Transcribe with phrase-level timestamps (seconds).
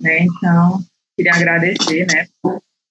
[0.00, 0.20] né?
[0.20, 0.82] Então,
[1.16, 2.26] queria agradecer, né,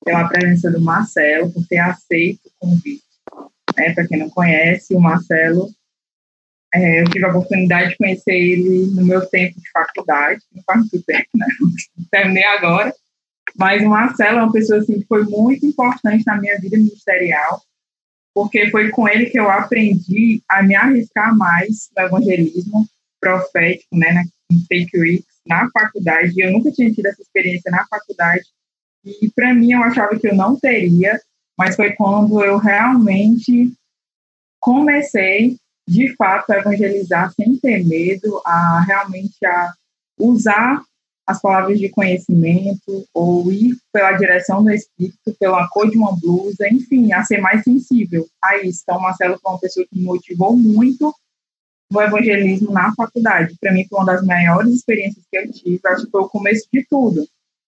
[0.04, 3.03] pela presença do Marcelo, por ter aceito o convite.
[3.75, 3.93] Né?
[3.93, 5.70] Para quem não conhece, o Marcelo,
[6.73, 10.79] é, eu tive a oportunidade de conhecer ele no meu tempo de faculdade, não faz
[10.79, 11.46] muito tempo, né?
[12.12, 12.93] Terminei agora.
[13.55, 17.62] Mas o Marcelo é uma pessoa assim, que foi muito importante na minha vida ministerial,
[18.34, 22.88] porque foi com ele que eu aprendi a me arriscar mais no evangelismo
[23.20, 26.34] profético, né, em Fake Weeks, na faculdade.
[26.38, 28.46] Eu nunca tinha tido essa experiência na faculdade.
[29.06, 31.20] E para mim eu achava que eu não teria,
[31.57, 33.73] mas foi quando eu realmente
[34.59, 39.73] comecei, de fato, a evangelizar sem ter medo, a realmente a
[40.20, 40.83] usar
[41.25, 46.67] as palavras de conhecimento ou ir pela direção do espírito, pela cor de uma blusa,
[46.72, 48.81] enfim, a ser mais sensível a isso.
[48.84, 51.14] Então, Marcelo foi uma pessoa que me motivou muito
[51.91, 53.55] no evangelismo na faculdade.
[53.59, 55.80] Para mim, foi uma das maiores experiências que eu tive.
[55.86, 57.28] Acho que foi o começo de tudo,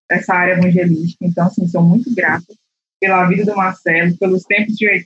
[0.09, 1.25] essa área evangelística.
[1.25, 2.53] Então, assim, sou muito grata
[2.99, 5.05] pela vida do Marcelo, pelos tempos de wake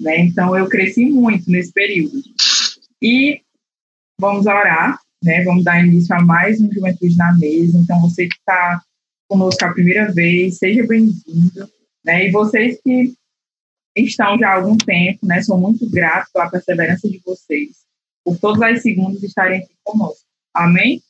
[0.00, 0.18] né?
[0.18, 2.22] Então, eu cresci muito nesse período.
[3.02, 3.40] E
[4.20, 5.42] vamos orar né?
[5.44, 7.78] Vamos dar início a mais um Juventude na Mesa.
[7.78, 8.80] Então, você que está
[9.28, 11.68] conosco a primeira vez, seja bem-vindo.
[12.04, 12.26] Né?
[12.26, 13.14] E vocês que
[13.96, 15.42] estão já há algum tempo, né?
[15.42, 17.78] Sou muito grato pela perseverança de vocês,
[18.28, 20.22] por todas as segundas estarem aqui conosco.
[20.52, 21.02] Amém?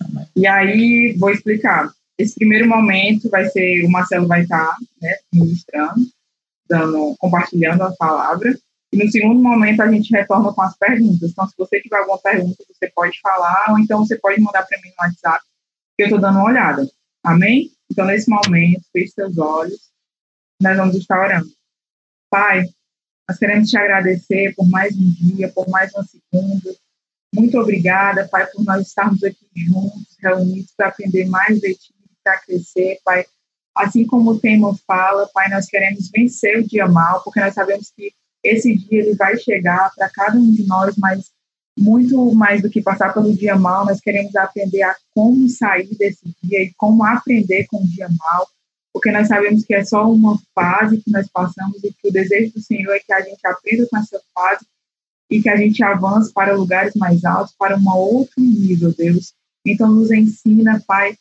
[0.00, 0.26] Amém?
[0.36, 1.90] E aí, vou explicar.
[2.16, 6.06] Esse primeiro momento vai ser, o Marcelo vai estar né, ministrando,
[6.68, 8.56] dando, compartilhando a palavra.
[8.92, 11.30] E no segundo momento a gente retorna com as perguntas.
[11.30, 14.80] Então, se você tiver alguma pergunta, você pode falar, ou então você pode mandar para
[14.82, 15.44] mim no WhatsApp,
[15.96, 16.88] que eu estou dando uma olhada.
[17.24, 17.72] Amém?
[17.90, 19.90] Então, nesse momento, feche seus olhos,
[20.62, 21.50] nós vamos estar orando.
[22.30, 22.68] Pai,
[23.30, 26.74] nós queremos te agradecer por mais um dia, por mais uma segunda.
[27.32, 32.40] Muito obrigada, Pai, por nós estarmos aqui juntos, reunidos, para aprender mais de Ti, para
[32.40, 33.24] crescer, Pai.
[33.72, 37.92] Assim como o tema fala, Pai, nós queremos vencer o dia mal, porque nós sabemos
[37.96, 41.30] que esse dia ele vai chegar para cada um de nós, mas
[41.78, 46.34] muito mais do que passar pelo dia mal, nós queremos aprender a como sair desse
[46.42, 48.48] dia e como aprender com o dia mal,
[48.92, 52.52] porque nós sabemos que é só uma fase que nós passamos e que o desejo
[52.54, 54.66] do Senhor é que a gente aprenda com essa fase
[55.30, 59.32] e que a gente avance para lugares mais altos, para um outro nível, Deus.
[59.64, 61.16] Então, nos ensina, Pai,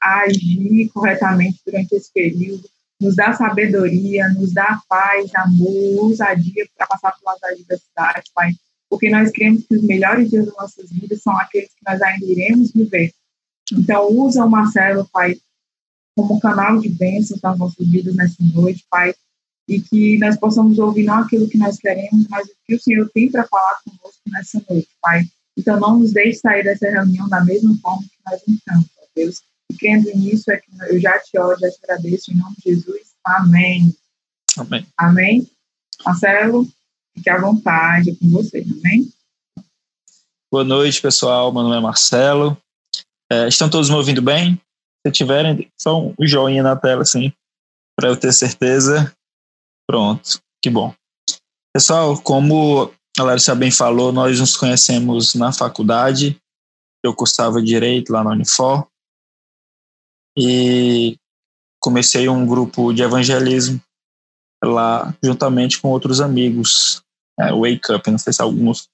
[0.00, 2.68] a agir corretamente durante esse período,
[3.00, 8.52] nos dá sabedoria, nos dá paz, amor, ousadia para passar pelas adversidades, Pai,
[8.90, 12.26] porque nós cremos que os melhores dias das nossas vidas são aqueles que nós ainda
[12.26, 13.12] iremos viver.
[13.72, 15.36] Então, usa o Marcelo, Pai,
[16.18, 19.14] como canal de bênçãos nas nossas vidas nessa noite, Pai,
[19.68, 23.08] e que nós possamos ouvir não aquilo que nós queremos, mas o que o Senhor
[23.14, 25.24] tem para falar conosco nessa noite, Pai.
[25.56, 29.42] Então, não nos deixe sair dessa reunião da mesma forma que nós entramos, Deus.
[29.70, 32.74] E crendo nisso, é que eu já te oro, já te agradeço em nome de
[32.74, 33.02] Jesus.
[33.24, 33.94] Amém.
[34.56, 34.86] Amém.
[34.96, 35.50] Amém.
[36.04, 36.66] Marcelo,
[37.14, 38.64] fique à vontade com você.
[38.78, 39.12] Amém.
[40.50, 41.52] Boa noite, pessoal.
[41.52, 42.56] Meu nome é Marcelo.
[43.30, 44.58] É, estão todos me ouvindo bem?
[45.08, 47.32] Se tiverem, só um joinha na tela, assim,
[47.96, 49.10] para eu ter certeza.
[49.88, 50.94] Pronto, que bom.
[51.74, 56.38] Pessoal, como a Larissa bem falou, nós nos conhecemos na faculdade.
[57.02, 58.86] Eu cursava Direito lá na Unifor
[60.36, 61.16] e
[61.80, 63.80] comecei um grupo de evangelismo
[64.62, 67.02] lá juntamente com outros amigos,
[67.38, 68.88] é, Wake Up, não sei se alguns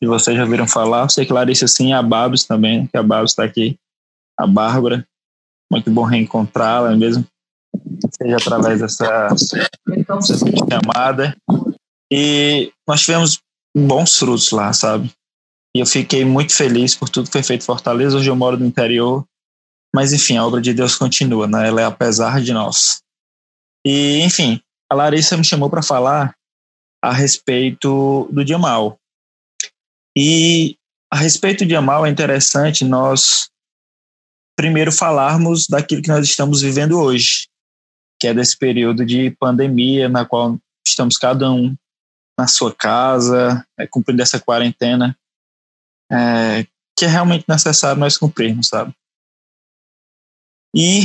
[0.00, 3.32] de vocês já viram falar, sei que Larissa sim, a Babs também, que a Babs
[3.32, 3.76] está aqui,
[4.38, 5.06] a Bárbara,
[5.70, 7.26] muito bom reencontrá-la mesmo,
[8.20, 11.36] seja através dessa, dessa chamada,
[12.10, 13.40] e nós tivemos
[13.76, 15.12] bons frutos lá, sabe?
[15.76, 18.16] E eu fiquei muito feliz por tudo que foi feito em Fortaleza.
[18.16, 19.24] Hoje eu moro no interior
[19.94, 21.68] mas, enfim, a obra de Deus continua, né?
[21.68, 23.02] Ela é apesar de nós.
[23.84, 26.34] E, enfim, a Larissa me chamou para falar
[27.02, 28.98] a respeito do dia mal.
[30.16, 30.76] E
[31.10, 33.48] a respeito do dia mal é interessante nós
[34.58, 37.46] primeiro falarmos daquilo que nós estamos vivendo hoje,
[38.20, 41.76] que é desse período de pandemia na qual estamos cada um
[42.36, 45.16] na sua casa, é, cumprindo essa quarentena,
[46.10, 46.66] é,
[46.98, 48.92] que é realmente necessário nós cumprirmos, sabe?
[50.74, 51.02] E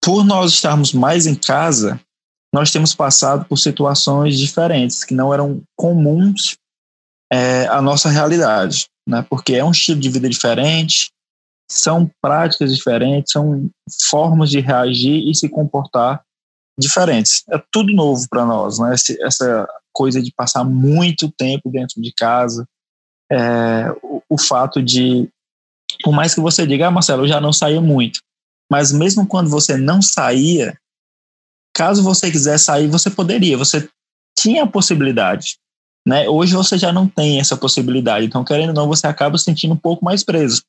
[0.00, 2.00] por nós estarmos mais em casa,
[2.54, 6.56] nós temos passado por situações diferentes que não eram comuns
[7.32, 9.26] é, à nossa realidade, né?
[9.28, 11.10] Porque é um estilo de vida diferente,
[11.70, 13.68] são práticas diferentes, são
[14.08, 16.22] formas de reagir e se comportar
[16.78, 17.42] diferentes.
[17.50, 18.94] É tudo novo para nós, né?
[19.20, 22.66] Essa coisa de passar muito tempo dentro de casa,
[23.32, 25.28] é, o, o, fato de,
[26.02, 28.20] por mais que você diga, ah, Marcelo, eu já não saio muito,
[28.70, 30.78] mas mesmo quando você não saía,
[31.74, 33.88] caso você quiser sair, você poderia, você
[34.38, 35.56] tinha a possibilidade.
[36.06, 36.28] Né?
[36.28, 39.74] Hoje você já não tem essa possibilidade, então querendo ou não, você acaba se sentindo
[39.74, 40.62] um pouco mais preso,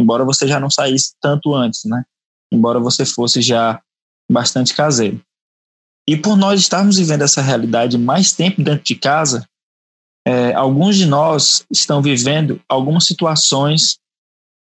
[0.00, 2.04] embora você já não saísse tanto antes, né?
[2.52, 3.80] Embora você fosse já
[4.30, 5.20] bastante caseiro.
[6.08, 9.46] E por nós estarmos vivendo essa realidade mais tempo dentro de casa,
[10.26, 13.98] é, alguns de nós estão vivendo algumas situações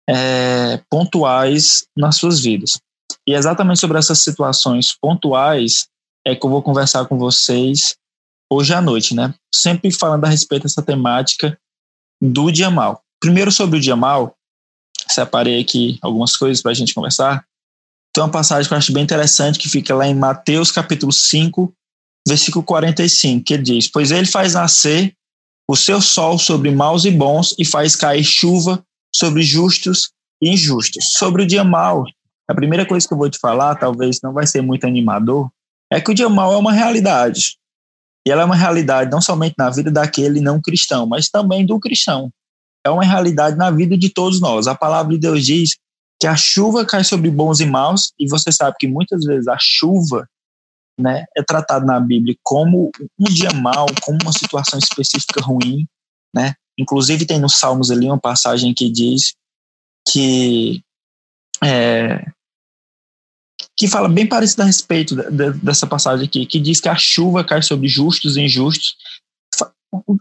[0.09, 2.79] é, pontuais nas suas vidas.
[3.27, 5.87] E exatamente sobre essas situações pontuais
[6.25, 7.95] é que eu vou conversar com vocês
[8.51, 9.33] hoje à noite, né?
[9.53, 11.57] Sempre falando a respeito dessa temática
[12.21, 13.01] do dia mal.
[13.19, 14.35] Primeiro sobre o dia mal,
[15.13, 17.45] separei aqui algumas coisas para a gente conversar.
[18.13, 21.73] Tem uma passagem que eu acho bem interessante que fica lá em Mateus capítulo 5,
[22.27, 25.13] versículo 45, que ele diz: Pois ele faz nascer
[25.69, 28.83] o seu sol sobre maus e bons e faz cair chuva
[29.13, 30.09] sobre justos
[30.41, 31.11] e injustos.
[31.17, 32.05] Sobre o dia mal,
[32.49, 35.49] a primeira coisa que eu vou te falar, talvez não vai ser muito animador,
[35.91, 37.57] é que o dia mal é uma realidade.
[38.27, 41.79] E ela é uma realidade não somente na vida daquele não cristão, mas também do
[41.79, 42.31] cristão.
[42.85, 44.67] É uma realidade na vida de todos nós.
[44.67, 45.77] A palavra de Deus diz
[46.19, 49.57] que a chuva cai sobre bons e maus, e você sabe que muitas vezes a
[49.59, 50.27] chuva
[50.99, 55.87] né, é tratada na Bíblia como um dia mau, como uma situação específica ruim,
[56.35, 56.53] né?
[56.77, 59.33] Inclusive tem nos Salmos ali uma passagem que diz
[60.09, 60.81] que
[61.63, 62.25] é,
[63.75, 66.95] que fala bem parecido a respeito de, de, dessa passagem aqui, que diz que a
[66.95, 68.95] chuva cai sobre justos e injustos.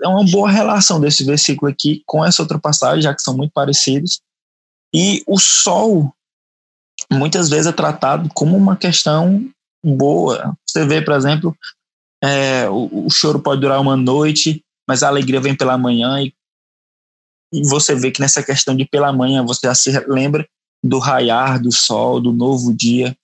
[0.03, 3.53] É uma boa relação desse versículo aqui com essa outra passagem, já que são muito
[3.53, 4.21] parecidos.
[4.95, 6.13] E o sol,
[7.11, 9.49] muitas vezes, é tratado como uma questão
[9.85, 10.57] boa.
[10.67, 11.57] Você vê, por exemplo,
[12.23, 16.23] é, o, o, choro pode durar uma noite, mas a alegria vem pela manhã.
[16.23, 16.33] E,
[17.53, 20.49] e você vê que nessa questão de pela manhã, você já se lembra
[20.83, 23.17] do raiar do sol, do novo dia.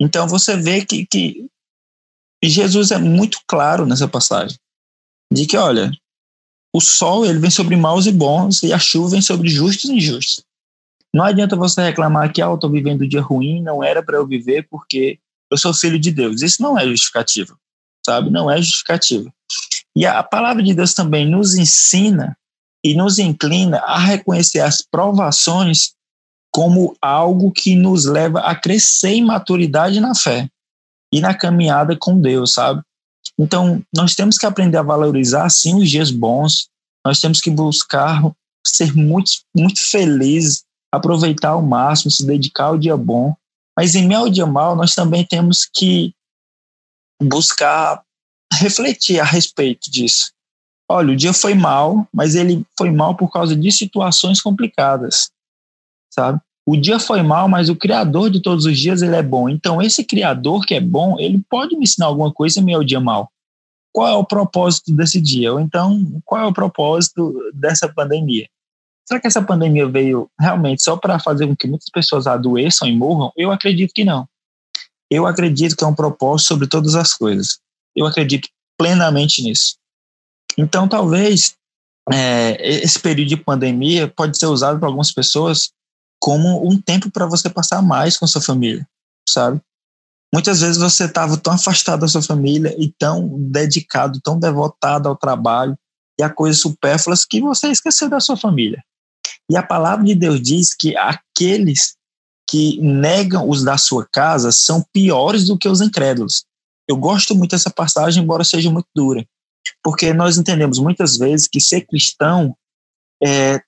[0.00, 1.48] Então você vê que, que
[2.42, 4.56] Jesus é muito claro nessa passagem,
[5.32, 5.90] de que, olha,
[6.74, 9.94] o sol ele vem sobre maus e bons e a chuva vem sobre justos e
[9.94, 10.44] injustos.
[11.14, 14.16] Não adianta você reclamar que, ah, eu estou vivendo um dia ruim, não era para
[14.16, 15.18] eu viver porque
[15.50, 16.42] eu sou filho de Deus.
[16.42, 17.58] Isso não é justificativo,
[18.04, 18.30] sabe?
[18.30, 19.32] Não é justificativo.
[19.96, 22.36] E a palavra de Deus também nos ensina
[22.84, 25.92] e nos inclina a reconhecer as provações
[26.52, 30.48] como algo que nos leva a crescer em maturidade na fé
[31.12, 32.82] e na caminhada com Deus, sabe?
[33.38, 36.68] Então, nós temos que aprender a valorizar, sim, os dias bons,
[37.04, 38.22] nós temos que buscar
[38.66, 43.34] ser muito, muito felizes, aproveitar ao máximo, se dedicar ao dia bom,
[43.76, 46.12] mas em meio ao dia mal, nós também temos que
[47.22, 48.02] buscar
[48.52, 50.32] refletir a respeito disso.
[50.90, 55.30] Olha, o dia foi mal, mas ele foi mal por causa de situações complicadas,
[56.12, 56.40] sabe?
[56.70, 59.48] O dia foi mal, mas o criador de todos os dias ele é bom.
[59.48, 63.00] Então esse criador que é bom, ele pode me ensinar alguma coisa meio ao dia
[63.00, 63.32] mal.
[63.90, 65.50] Qual é o propósito desse dia?
[65.50, 68.46] Ou então, qual é o propósito dessa pandemia?
[69.06, 72.94] Será que essa pandemia veio realmente só para fazer com que muitas pessoas adoeçam e
[72.94, 73.32] morram?
[73.34, 74.28] Eu acredito que não.
[75.10, 77.60] Eu acredito que é um propósito sobre todas as coisas.
[77.96, 79.78] Eu acredito plenamente nisso.
[80.58, 81.54] Então, talvez
[82.12, 85.70] é, esse período de pandemia pode ser usado por algumas pessoas
[86.20, 88.86] como um tempo para você passar mais com sua família,
[89.28, 89.60] sabe?
[90.32, 95.16] Muitas vezes você estava tão afastado da sua família e tão dedicado, tão devotado ao
[95.16, 95.76] trabalho
[96.18, 98.82] e a coisas supérfluas que você esqueceu da sua família.
[99.50, 101.96] E a palavra de Deus diz que aqueles
[102.48, 106.44] que negam os da sua casa são piores do que os incrédulos.
[106.88, 109.24] Eu gosto muito dessa passagem, embora seja muito dura,
[109.82, 112.56] porque nós entendemos muitas vezes que ser cristão
[113.22, 113.60] é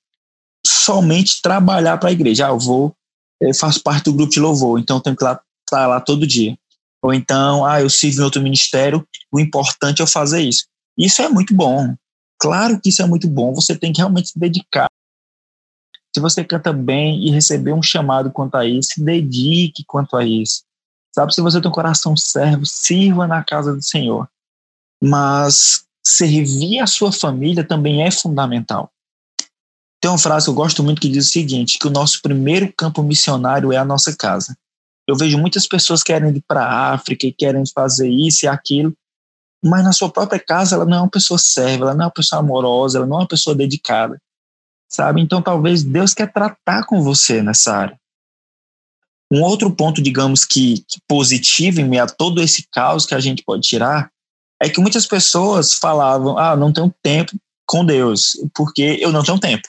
[0.66, 2.46] somente trabalhar para a igreja.
[2.46, 2.94] Ah, eu vou,
[3.40, 6.56] eu faço parte do grupo de louvor, então tenho que estar lá, lá todo dia.
[7.02, 10.66] Ou então, ah, eu sirvo em outro ministério, o importante é eu fazer isso.
[10.98, 11.94] Isso é muito bom.
[12.38, 14.88] Claro que isso é muito bom, você tem que realmente se dedicar
[16.14, 20.24] se você canta bem e receber um chamado quanto a isso, se dedique quanto a
[20.24, 20.64] isso.
[21.14, 24.28] Sabe, se você tem um coração servo, sirva na casa do Senhor.
[25.02, 28.90] Mas servir a sua família também é fundamental.
[30.00, 32.72] Tem uma frase que eu gosto muito que diz o seguinte, que o nosso primeiro
[32.72, 34.56] campo missionário é a nossa casa.
[35.06, 38.94] Eu vejo muitas pessoas querem ir para a África e querem fazer isso e aquilo,
[39.62, 42.12] mas na sua própria casa ela não é uma pessoa serva, ela não é uma
[42.12, 44.18] pessoa amorosa, ela não é uma pessoa dedicada
[44.90, 45.22] sabe?
[45.22, 48.00] Então talvez Deus quer tratar com você nessa área.
[49.32, 53.20] Um outro ponto, digamos que, que positivo em meio a todo esse caos que a
[53.20, 54.10] gente pode tirar
[54.60, 57.32] é que muitas pessoas falavam: "Ah, não tenho tempo
[57.64, 59.68] com Deus, porque eu não tenho tempo.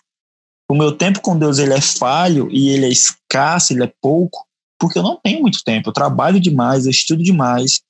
[0.72, 4.48] O meu tempo com Deus ele é falho e ele é escasso, ele é pouco,
[4.80, 7.82] porque eu não tenho muito tempo, eu trabalho demais, eu estudo demais.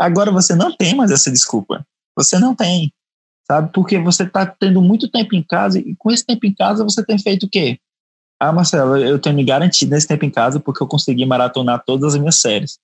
[0.00, 1.86] Agora você não tem mais essa desculpa.
[2.16, 2.90] Você não tem,
[3.46, 3.70] sabe?
[3.74, 7.04] Porque você está tendo muito tempo em casa e com esse tempo em casa você
[7.04, 7.78] tem feito o quê?
[8.40, 12.14] Ah, Marcelo, eu tenho me garantido nesse tempo em casa porque eu consegui maratonar todas
[12.14, 12.78] as minhas séries.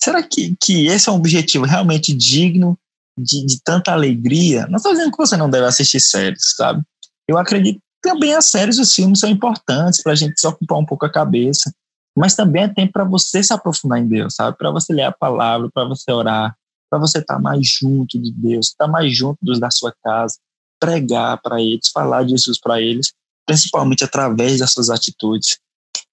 [0.00, 2.78] Será que, que esse é um objetivo realmente digno
[3.18, 4.66] de, de tanta alegria?
[4.68, 6.82] Não estou dizendo que você não deve assistir séries, sabe?
[7.28, 10.86] Eu acredito também as séries e os filmes são importantes para a gente desocupar um
[10.86, 11.72] pouco a cabeça,
[12.16, 14.56] mas também é tempo para você se aprofundar em Deus, sabe?
[14.56, 16.56] Para você ler a palavra, para você orar,
[16.90, 19.94] para você estar tá mais junto de Deus, estar tá mais junto dos da sua
[20.02, 20.38] casa,
[20.80, 23.12] pregar para eles, falar de Jesus para eles,
[23.46, 25.58] principalmente através das suas atitudes.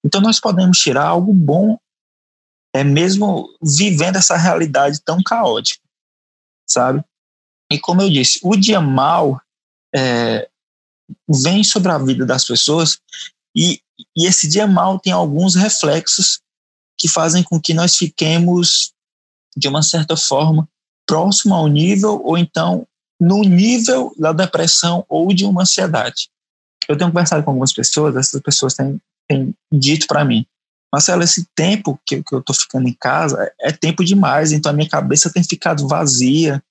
[0.03, 1.77] Então nós podemos tirar algo bom,
[2.73, 5.81] é mesmo vivendo essa realidade tão caótica,
[6.67, 7.03] sabe?
[7.71, 9.41] E como eu disse, o dia mal
[9.95, 10.47] é,
[11.27, 12.99] vem sobre a vida das pessoas
[13.55, 13.79] e,
[14.15, 16.39] e esse dia mal tem alguns reflexos
[16.97, 18.93] que fazem com que nós fiquemos,
[19.55, 20.67] de uma certa forma,
[21.05, 22.87] próximo ao nível ou então
[23.19, 26.29] no nível da depressão ou de uma ansiedade
[26.87, 30.45] eu tenho conversado com algumas pessoas, essas pessoas têm, têm dito para mim,
[30.93, 34.73] Marcelo, esse tempo que, que eu estou ficando em casa é, tempo demais, então a
[34.73, 36.63] minha cabeça tem ficado vazia.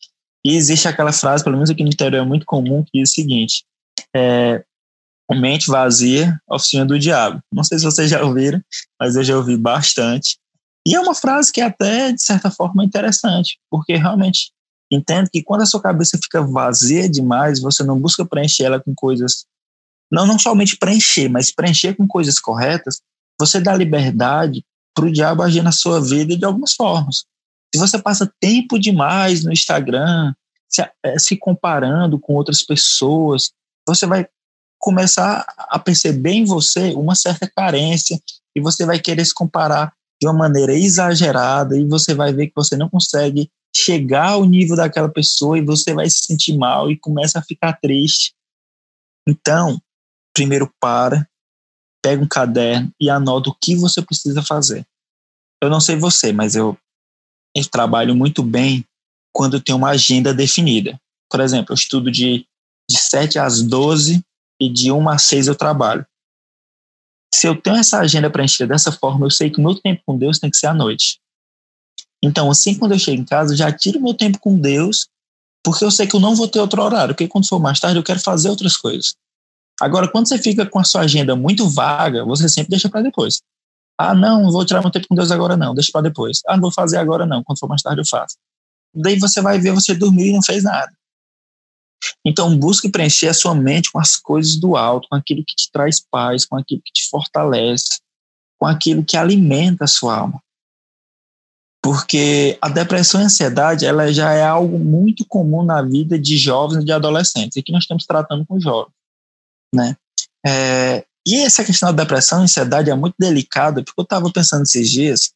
[0.42, 3.12] E existe aquela frase, pelo menos aqui no interior é muito comum, que diz o
[3.12, 3.64] seguinte:
[4.14, 4.64] é,
[5.32, 7.40] mente vazia, oficina do diabo.
[7.52, 8.62] Não sei se vocês já ouviram,
[9.00, 10.38] mas eu já ouvi bastante.
[10.86, 14.52] E é uma frase que é até, de certa forma, interessante, porque realmente
[14.92, 18.94] entendo que quando a sua cabeça fica vazia demais, você não busca preencher ela com
[18.94, 19.46] coisas
[20.14, 23.00] não, não somente preencher, mas preencher com coisas corretas,
[23.38, 27.24] você dá liberdade para o diabo agir na sua vida de algumas formas.
[27.74, 30.32] Se você passa tempo demais no Instagram,
[30.68, 33.50] se, é, se comparando com outras pessoas,
[33.86, 34.26] você vai
[34.78, 38.20] começar a perceber em você uma certa carência
[38.54, 42.54] e você vai querer se comparar de uma maneira exagerada e você vai ver que
[42.54, 46.98] você não consegue chegar ao nível daquela pessoa e você vai se sentir mal e
[46.98, 48.32] começa a ficar triste.
[49.26, 49.80] Então,
[50.34, 51.28] primeiro para,
[52.02, 54.86] pega um caderno e anota o que você precisa fazer.
[55.62, 56.76] Eu não sei você, mas eu,
[57.56, 58.84] eu trabalho muito bem
[59.32, 61.00] quando eu tenho uma agenda definida.
[61.30, 62.46] Por exemplo, eu estudo de,
[62.88, 64.22] de 7 às 12
[64.60, 66.06] e de 1 às 6 eu trabalho.
[67.34, 70.16] Se eu tenho essa agenda preenchida dessa forma, eu sei que o meu tempo com
[70.16, 71.18] Deus tem que ser à noite.
[72.22, 75.08] Então, assim, quando eu chego em casa, eu já tiro meu tempo com Deus,
[75.62, 77.98] porque eu sei que eu não vou ter outro horário, porque quando for mais tarde
[77.98, 79.14] eu quero fazer outras coisas.
[79.80, 83.42] Agora, quando você fica com a sua agenda muito vaga, você sempre deixa para depois.
[83.98, 86.40] Ah, não, vou tirar meu tempo com Deus agora não, deixa para depois.
[86.46, 88.36] Ah, não vou fazer agora não, quando for mais tarde eu faço.
[88.94, 90.92] Daí você vai ver você dormir e não fez nada.
[92.24, 95.70] Então, busque preencher a sua mente com as coisas do alto, com aquilo que te
[95.72, 98.00] traz paz, com aquilo que te fortalece,
[98.58, 100.42] com aquilo que alimenta a sua alma.
[101.82, 106.36] Porque a depressão e a ansiedade, ela já é algo muito comum na vida de
[106.38, 107.58] jovens e de adolescentes.
[107.58, 108.94] Aqui nós estamos tratando com jovens
[109.74, 109.96] né?
[110.46, 114.62] É, e essa questão da depressão e ansiedade é muito delicada, porque eu estava pensando
[114.62, 115.32] esses dias,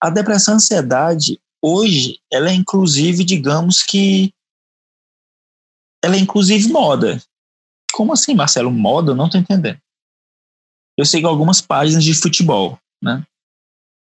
[0.00, 4.32] a depressão e ansiedade, hoje, ela é inclusive, digamos que,
[6.06, 7.20] ela é inclusive moda.
[7.92, 8.70] Como assim, Marcelo?
[8.70, 9.10] Moda?
[9.10, 9.78] Eu não estou entendendo.
[10.96, 13.24] Eu sigo algumas páginas de futebol, né?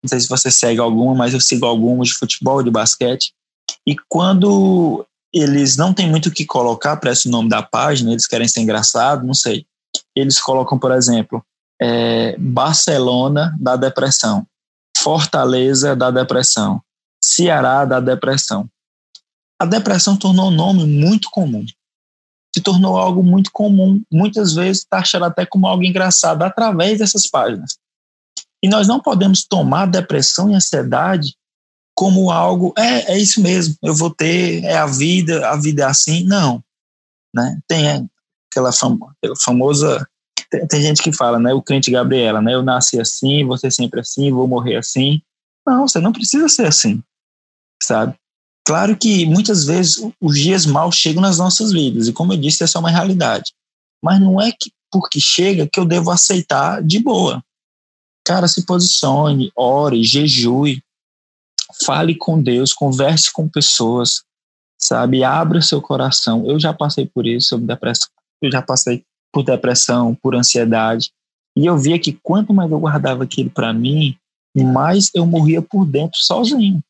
[0.04, 3.34] Não sei se você segue alguma, mas eu sigo algumas de futebol, de basquete.
[3.88, 8.28] E quando eles não têm muito o que colocar para esse nome da página, eles
[8.28, 9.66] querem ser engraçado, não sei.
[10.16, 11.44] Eles colocam, por exemplo,
[11.82, 14.46] é, Barcelona da depressão,
[14.98, 16.82] Fortaleza da depressão,
[17.24, 18.70] Ceará da depressão.
[19.60, 21.66] A depressão tornou um nome muito comum.
[22.56, 27.78] Se tornou algo muito comum, muitas vezes taxado até como algo engraçado através dessas páginas.
[28.64, 31.36] E nós não podemos tomar depressão e ansiedade
[31.94, 35.86] como algo, é, é isso mesmo, eu vou ter, é a vida, a vida é
[35.86, 36.24] assim.
[36.24, 36.64] Não.
[37.34, 37.60] Né?
[37.68, 38.10] Tem
[38.50, 40.08] aquela, fam aquela famosa.
[40.50, 41.54] Tem, tem, gente que fala, né?
[41.54, 42.54] O crente Gabriela, né?
[42.54, 45.22] Eu nasci assim, vou ser sempre assim, vou morrer assim.
[45.68, 47.04] Não, você não precisa ser assim,
[47.84, 48.16] sabe?
[48.66, 52.64] Claro que muitas vezes os dias maus chegam nas nossas vidas, e como eu disse,
[52.64, 53.54] essa é uma realidade.
[54.04, 57.44] Mas não é que porque chega que eu devo aceitar de boa.
[58.26, 60.82] Cara, se posicione, ore, jejue,
[61.86, 64.24] fale com Deus, converse com pessoas,
[64.80, 65.24] sabe?
[65.24, 66.46] Abra seu coração.
[66.46, 68.10] Eu já passei por isso, sobre depressão.
[68.42, 71.12] Eu já passei por depressão, por ansiedade.
[71.56, 74.18] E eu via que quanto mais eu guardava aquilo para mim,
[74.56, 76.82] mais eu morria por dentro sozinho.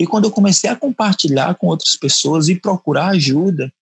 [0.00, 3.72] E quando eu comecei a compartilhar com outras pessoas e procurar ajuda,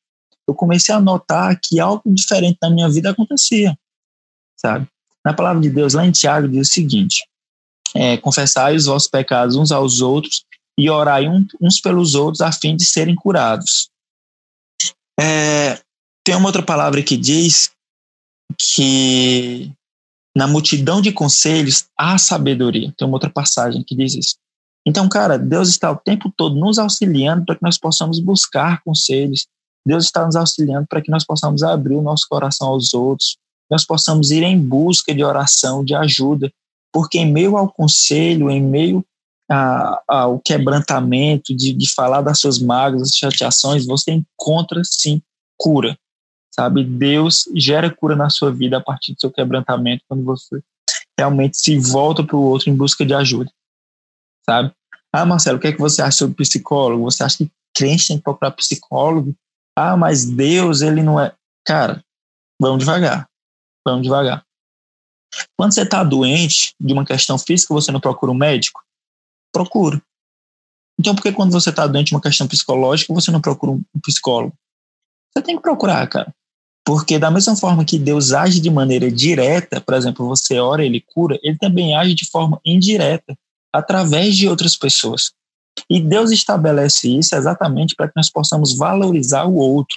[0.47, 3.77] eu comecei a notar que algo diferente na minha vida acontecia,
[4.57, 4.87] sabe?
[5.25, 7.27] Na palavra de Deus, lá em Tiago, diz o seguinte:
[7.95, 10.45] é, confessai os vossos pecados uns aos outros
[10.79, 13.89] e orai uns pelos outros a fim de serem curados.
[15.19, 15.81] É,
[16.25, 17.71] tem uma outra palavra que diz
[18.59, 19.71] que
[20.37, 22.93] na multidão de conselhos há sabedoria.
[22.97, 24.37] Tem uma outra passagem que diz isso.
[24.87, 29.47] Então, cara, Deus está o tempo todo nos auxiliando para que nós possamos buscar conselhos.
[29.87, 33.37] Deus está nos auxiliando para que nós possamos abrir o nosso coração aos outros,
[33.71, 36.53] nós possamos ir em busca de oração, de ajuda,
[36.93, 39.05] porque em meio ao conselho, em meio
[39.51, 45.23] a, ao quebrantamento, de, de falar das suas mágoas, das chateações, você encontra sim
[45.57, 45.97] cura,
[46.55, 46.85] sabe?
[46.85, 50.61] Deus gera cura na sua vida a partir do seu quebrantamento, quando você
[51.19, 53.51] realmente se volta para o outro em busca de ajuda,
[54.49, 54.73] sabe?
[55.13, 57.05] Ah, Marcelo, o que é que você acha sobre psicólogo?
[57.05, 59.35] Você acha que crente tem que procurar psicólogo?
[59.77, 61.35] Ah, mas Deus, ele não é.
[61.65, 62.05] Cara,
[62.61, 63.29] vamos devagar.
[63.87, 64.45] Vamos devagar.
[65.57, 68.83] Quando você está doente de uma questão física, você não procura um médico?
[69.53, 70.03] Procura.
[70.99, 73.83] Então, por que quando você está doente de uma questão psicológica, você não procura um
[74.03, 74.55] psicólogo?
[75.33, 76.35] Você tem que procurar, cara.
[76.85, 81.01] Porque da mesma forma que Deus age de maneira direta, por exemplo, você ora, ele
[81.01, 83.37] cura, ele também age de forma indireta,
[83.73, 85.33] através de outras pessoas.
[85.89, 89.97] E Deus estabelece isso exatamente para que nós possamos valorizar o outro,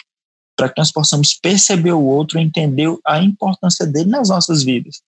[0.55, 5.01] para que nós possamos perceber o outro entender a importância dele nas nossas vidas.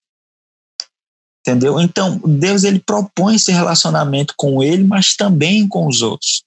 [1.42, 1.80] Entendeu?
[1.80, 6.44] Então, Deus ele propõe esse relacionamento com ele, mas também com os outros.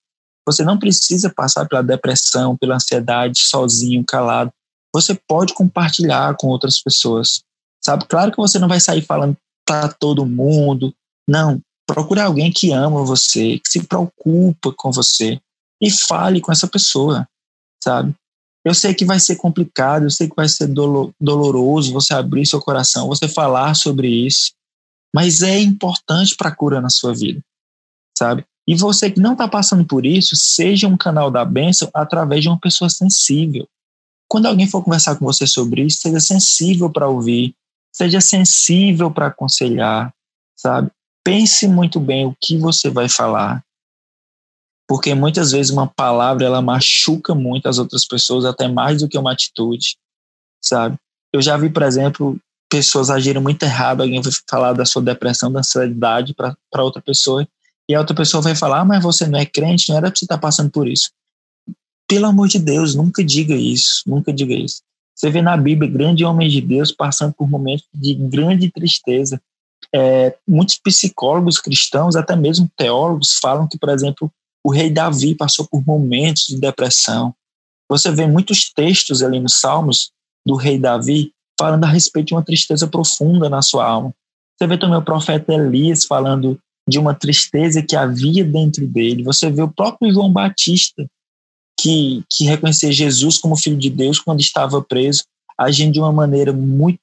[0.46, 4.52] Você não precisa passar pela depressão, pela ansiedade sozinho, calado.
[4.94, 7.42] Você pode compartilhar com outras pessoas.
[7.82, 8.04] Sabe?
[8.06, 10.94] Claro que você não vai sair falando para todo mundo.
[11.26, 11.62] Não.
[11.94, 15.40] Procure alguém que ama você, que se preocupa com você
[15.82, 17.26] e fale com essa pessoa,
[17.82, 18.14] sabe?
[18.64, 22.60] Eu sei que vai ser complicado, eu sei que vai ser doloroso você abrir seu
[22.60, 24.52] coração, você falar sobre isso,
[25.12, 27.40] mas é importante para a cura na sua vida,
[28.16, 28.44] sabe?
[28.68, 32.48] E você que não está passando por isso, seja um canal da bênção através de
[32.48, 33.66] uma pessoa sensível.
[34.28, 37.52] Quando alguém for conversar com você sobre isso, seja sensível para ouvir,
[37.92, 40.14] seja sensível para aconselhar,
[40.54, 40.88] sabe?
[41.24, 43.62] Pense muito bem o que você vai falar,
[44.88, 49.18] porque muitas vezes uma palavra ela machuca muito as outras pessoas até mais do que
[49.18, 49.96] uma atitude,
[50.60, 50.96] sabe?
[51.32, 55.52] Eu já vi, por exemplo, pessoas agirem muito errado, alguém vai falar da sua depressão,
[55.52, 57.46] da ansiedade para outra pessoa,
[57.88, 60.16] e a outra pessoa vai falar, ah, mas você não é crente, não era para
[60.16, 61.10] você estar tá passando por isso.
[62.08, 64.82] Pelo amor de Deus, nunca diga isso, nunca diga isso.
[65.14, 69.40] Você vê na Bíblia grandes homens de Deus passando por momentos de grande tristeza.
[69.94, 74.30] É, muitos psicólogos cristãos, até mesmo teólogos, falam que, por exemplo,
[74.64, 77.34] o rei Davi passou por momentos de depressão.
[77.88, 80.12] Você vê muitos textos ali nos Salmos
[80.46, 84.14] do rei Davi falando a respeito de uma tristeza profunda na sua alma.
[84.56, 89.22] Você vê também o profeta Elias falando de uma tristeza que havia dentro dele.
[89.22, 91.06] Você vê o próprio João Batista,
[91.78, 95.24] que, que reconhecia Jesus como filho de Deus quando estava preso,
[95.56, 96.98] agindo de uma maneira muito,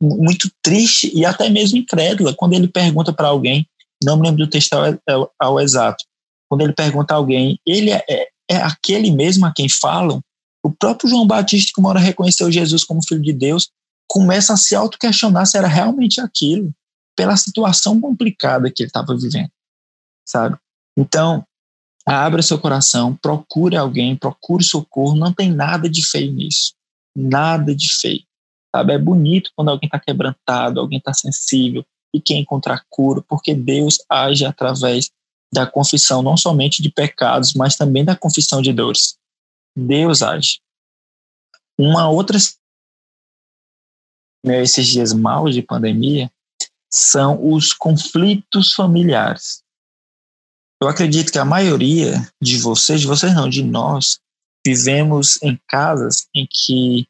[0.00, 3.66] muito triste e até mesmo incrédula, quando ele pergunta para alguém,
[4.02, 6.04] não me lembro do texto ao, ao, ao, exato,
[6.48, 10.20] quando ele pergunta a alguém, ele é, é, é aquele mesmo a quem falam?
[10.64, 13.70] O próprio João Batista, que uma hora reconheceu Jesus como filho de Deus,
[14.08, 16.72] começa a se auto-questionar se era realmente aquilo,
[17.16, 19.50] pela situação complicada que ele estava vivendo,
[20.26, 20.56] sabe?
[20.96, 21.44] Então,
[22.06, 26.74] abra seu coração, procure alguém, procure socorro, não tem nada de feio nisso,
[27.16, 28.22] nada de feio,
[28.74, 28.92] sabe?
[28.92, 33.98] É bonito quando alguém está quebrantado, alguém está sensível e quer encontrar cura, porque Deus
[34.08, 35.10] age através
[35.52, 39.16] da confissão, não somente de pecados, mas também da confissão de dores.
[39.76, 40.60] Deus age.
[41.78, 42.38] Uma outra
[44.44, 46.30] esses dias maus de pandemia
[46.90, 49.62] são os conflitos familiares.
[50.82, 54.18] Eu acredito que a maioria de vocês, de vocês não, de nós,
[54.66, 57.06] vivemos em casas em que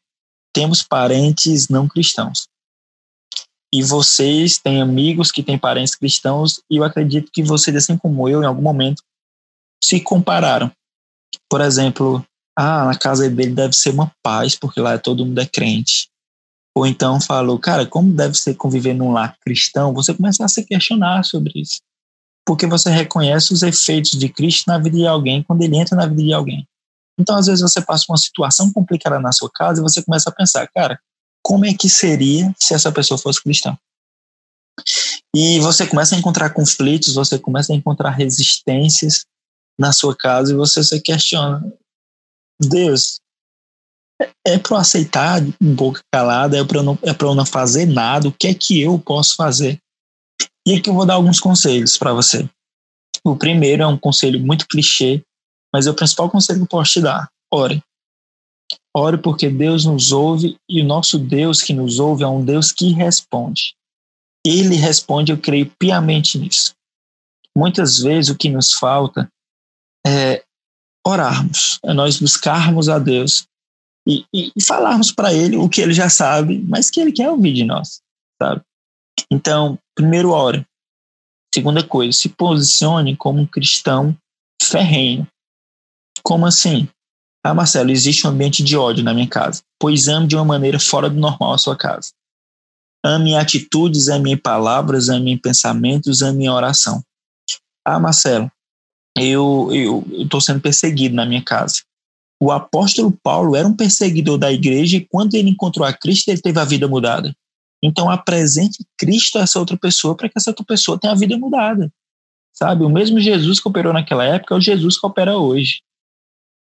[0.53, 2.47] temos parentes não cristãos.
[3.73, 8.29] E vocês têm amigos que têm parentes cristãos, e eu acredito que vocês, assim como
[8.29, 9.01] eu, em algum momento,
[9.83, 10.71] se compararam.
[11.49, 12.23] Por exemplo,
[12.55, 16.07] ah, na casa dele deve ser uma paz, porque lá todo mundo é crente.
[16.75, 19.93] Ou então falou, cara, como deve ser conviver num lar cristão?
[19.93, 21.81] Você começa a se questionar sobre isso.
[22.45, 26.05] Porque você reconhece os efeitos de Cristo na vida de alguém quando ele entra na
[26.05, 26.67] vida de alguém.
[27.19, 30.33] Então, às vezes, você passa uma situação complicada na sua casa e você começa a
[30.33, 30.99] pensar, cara,
[31.43, 33.77] como é que seria se essa pessoa fosse cristã?
[35.35, 39.25] E você começa a encontrar conflitos, você começa a encontrar resistências
[39.77, 41.61] na sua casa e você se questiona:
[42.59, 43.19] Deus,
[44.45, 48.31] é para eu aceitar boca calada, é para eu, é eu não fazer nada, o
[48.31, 49.79] que é que eu posso fazer?
[50.65, 52.47] E aqui eu vou dar alguns conselhos para você.
[53.23, 55.23] O primeiro é um conselho muito clichê,
[55.73, 57.27] mas é o principal conselho que eu posso te dar.
[57.51, 57.81] Ore.
[58.95, 62.71] Ore porque Deus nos ouve e o nosso Deus que nos ouve é um Deus
[62.71, 63.75] que responde.
[64.45, 66.73] Ele responde, eu creio piamente nisso.
[67.57, 69.27] Muitas vezes o que nos falta
[70.05, 70.43] é
[71.05, 73.45] orarmos, é nós buscarmos a Deus
[74.07, 77.29] e, e, e falarmos para Ele o que Ele já sabe, mas que Ele quer
[77.29, 78.01] ouvir de nós,
[78.41, 78.61] sabe?
[79.31, 80.65] Então, primeiro, ore.
[81.53, 84.17] Segunda coisa, se posicione como um cristão
[84.61, 85.27] ferrenho.
[86.23, 86.87] Como assim?
[87.43, 89.61] Ah, Marcelo, existe um ambiente de ódio na minha casa.
[89.77, 92.11] Pois ame de uma maneira fora do normal a sua casa.
[93.05, 97.03] Ame atitudes, ame palavras, ame pensamentos, ame oração.
[97.85, 98.49] Ah, Marcelo,
[99.17, 99.69] eu
[100.13, 101.81] estou sendo perseguido na minha casa.
[102.41, 106.41] O apóstolo Paulo era um perseguidor da igreja e quando ele encontrou a Cristo, ele
[106.41, 107.35] teve a vida mudada.
[107.81, 111.37] Então, apresente Cristo a essa outra pessoa para que essa outra pessoa tenha a vida
[111.37, 111.91] mudada.
[112.53, 112.85] Sabe?
[112.85, 115.81] O mesmo Jesus que operou naquela época é o Jesus que opera hoje.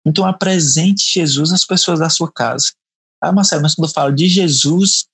[0.05, 2.73] Então, apresente Jesus às pessoas da sua casa.
[3.21, 5.07] Ah, Marcelo, mas quando eu falo de Jesus,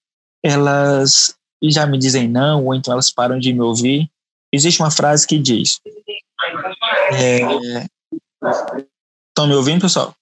[0.44, 4.12] elas já me dizem não, ou então elas param de me ouvir.
[4.54, 5.80] Existe uma frase que diz:
[7.14, 7.40] é...
[9.30, 10.14] Estão me ouvindo, pessoal?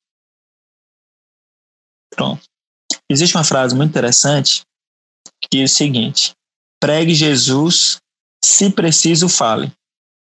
[2.13, 2.43] Pronto.
[3.09, 4.61] Existe uma frase muito interessante
[5.49, 6.33] que é o seguinte:
[6.79, 7.97] pregue Jesus,
[8.43, 9.71] se preciso, fale.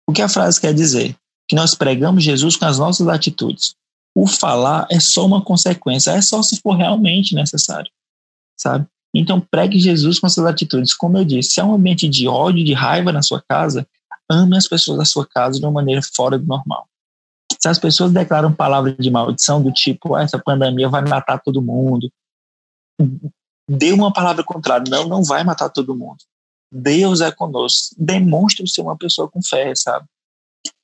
[0.07, 1.15] O que a frase quer dizer?
[1.47, 3.75] Que nós pregamos Jesus com as nossas atitudes.
[4.15, 7.91] O falar é só uma consequência, é só se for realmente necessário,
[8.59, 8.87] sabe?
[9.15, 10.93] Então pregue Jesus com suas atitudes.
[10.93, 13.87] Como eu disse, se é um ambiente de ódio, de raiva na sua casa,
[14.29, 16.87] ame as pessoas da sua casa de uma maneira fora do normal.
[17.59, 21.61] Se as pessoas declaram palavras de maldição do tipo, ah, essa pandemia vai matar todo
[21.61, 22.11] mundo,
[23.69, 26.17] dê uma palavra contrária, não, não vai matar todo mundo.
[26.71, 27.95] Deus é conosco.
[27.97, 30.07] Demonstre ser uma pessoa com fé, sabe?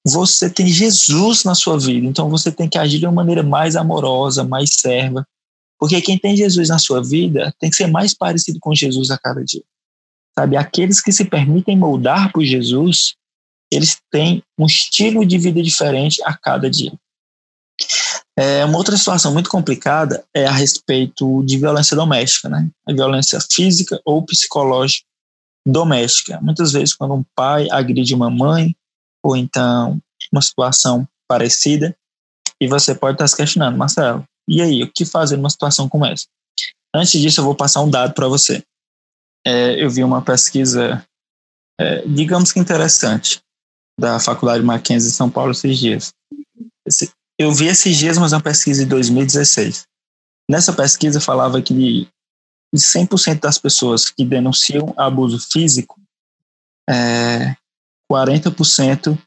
[0.05, 3.75] Você tem Jesus na sua vida, então você tem que agir de uma maneira mais
[3.75, 5.25] amorosa, mais serva.
[5.77, 9.17] Porque quem tem Jesus na sua vida tem que ser mais parecido com Jesus a
[9.17, 9.63] cada dia.
[10.37, 10.57] Sabe?
[10.57, 13.13] Aqueles que se permitem moldar por Jesus,
[13.71, 16.91] eles têm um estilo de vida diferente a cada dia.
[18.37, 22.69] É, uma outra situação muito complicada é a respeito de violência doméstica, né?
[22.87, 25.05] A violência física ou psicológica
[25.65, 26.39] doméstica.
[26.41, 28.75] Muitas vezes, quando um pai agride uma mãe,
[29.23, 29.99] ou então
[30.31, 31.95] uma situação parecida,
[32.61, 36.05] e você pode estar se questionando, Marcelo, e aí, o que fazer numa situação como
[36.05, 36.25] essa?
[36.93, 38.63] Antes disso, eu vou passar um dado para você.
[39.45, 41.05] É, eu vi uma pesquisa,
[41.79, 43.41] é, digamos que interessante,
[43.99, 46.13] da Faculdade Mackenzie de São Paulo esses dias.
[47.37, 49.83] Eu vi esses dias, mas é uma pesquisa de 2016.
[50.49, 52.07] Nessa pesquisa falava que de
[52.75, 55.99] 100% das pessoas que denunciam abuso físico,
[56.89, 57.55] é,
[58.11, 59.17] 40%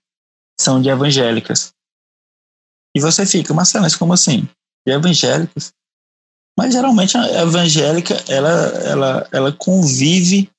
[0.61, 1.73] são de evangélicas.
[2.97, 4.49] E você fica, Marcelo, mas como assim?
[4.87, 5.73] De evangélicas?
[6.59, 10.51] Mas geralmente a evangélica, ela, ela, ela convive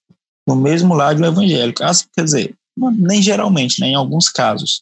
[0.48, 1.84] no mesmo lado do evangélico.
[1.84, 4.82] Ah, quer dizer, nem geralmente, né, em alguns casos.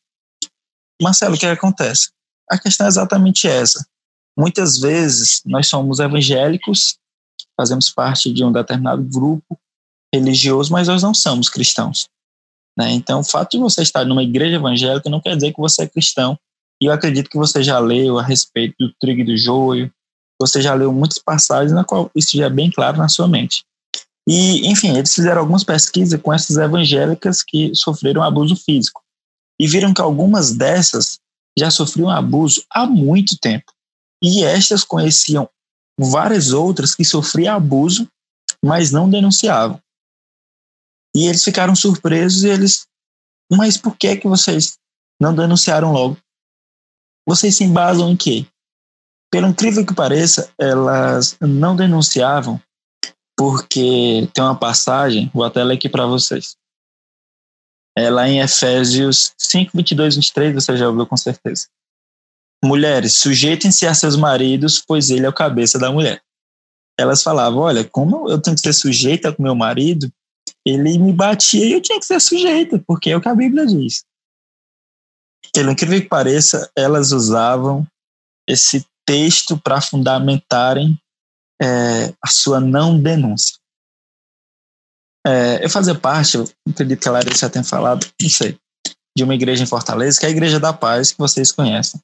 [1.01, 2.11] Marcelo, o que acontece?
[2.49, 3.85] A questão é exatamente essa.
[4.37, 6.97] Muitas vezes nós somos evangélicos,
[7.59, 9.59] fazemos parte de um determinado grupo
[10.13, 12.07] religioso, mas nós não somos cristãos.
[12.77, 12.91] Né?
[12.91, 15.87] Então, o fato de você estar numa igreja evangélica não quer dizer que você é
[15.87, 16.37] cristão.
[16.81, 19.91] E eu acredito que você já leu a respeito do trigo e do joio,
[20.39, 23.63] você já leu muitas passagens na qual isso já é bem claro na sua mente.
[24.27, 29.01] E, enfim, eles fizeram algumas pesquisas com essas evangélicas que sofreram abuso físico.
[29.59, 31.19] E viram que algumas dessas
[31.57, 33.71] já sofriam abuso há muito tempo.
[34.23, 35.49] E estas conheciam
[35.99, 38.07] várias outras que sofriam abuso,
[38.63, 39.79] mas não denunciavam.
[41.15, 42.87] E eles ficaram surpresos e eles,
[43.51, 44.77] mas por que que vocês
[45.19, 46.17] não denunciaram logo?
[47.27, 48.45] Vocês se embasam em quê?
[49.31, 52.61] Pelo incrível que pareça, elas não denunciavam
[53.37, 56.55] porque tem uma passagem, vou até ler aqui para vocês.
[57.97, 61.67] É lá em Efésios 5, 22, 23, você já ouviu com certeza.
[62.63, 66.21] Mulheres, sujeitem-se a seus maridos, pois ele é o cabeça da mulher.
[66.99, 70.11] Elas falavam: Olha, como eu tenho que ser sujeita com meu marido,
[70.65, 73.65] ele me batia e eu tinha que ser sujeita, porque é o que a Bíblia
[73.65, 74.03] diz.
[75.53, 77.85] Pelo incrível que pareça, elas usavam
[78.47, 80.97] esse texto para fundamentarem
[81.61, 83.57] é, a sua não denúncia.
[85.25, 88.57] É, eu fazia parte, eu acredito que a Larissa tenha falado, não sei,
[89.15, 91.99] de uma igreja em Fortaleza, que é a Igreja da Paz, que vocês conhecem.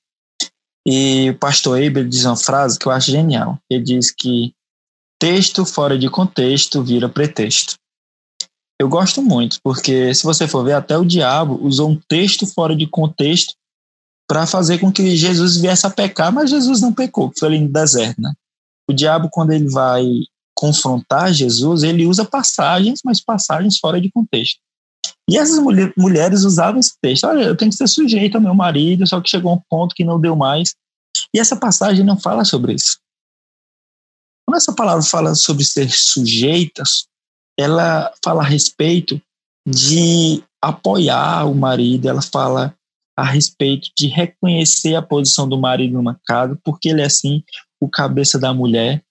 [0.86, 3.60] E o pastor Eber diz uma frase que eu acho genial.
[3.70, 4.54] Ele diz que
[5.20, 7.76] texto fora de contexto vira pretexto.
[8.80, 12.76] Eu gosto muito, porque se você for ver, até o diabo usou um texto fora
[12.76, 13.56] de contexto
[14.28, 17.70] para fazer com que Jesus viesse a pecar, mas Jesus não pecou, foi ali no
[17.70, 18.32] deserto, né?
[18.90, 20.06] O diabo, quando ele vai
[20.54, 24.60] confrontar Jesus, ele usa passagens, mas passagens fora de contexto.
[25.30, 27.26] E essas mulher, mulheres usavam esse texto.
[27.26, 30.06] Olha, eu tenho que ser sujeito ao meu marido, só que chegou um ponto que
[30.06, 30.74] não deu mais.
[31.34, 32.98] E essa passagem não fala sobre isso.
[34.46, 37.08] Quando essa palavra fala sobre ser sujeitas,
[37.60, 39.22] ela fala a respeito
[39.68, 42.76] de apoiar o marido, ela fala
[43.18, 47.44] a respeito de reconhecer a posição do marido numa casa, porque ele é assim
[47.82, 49.04] o cabeça da mulher.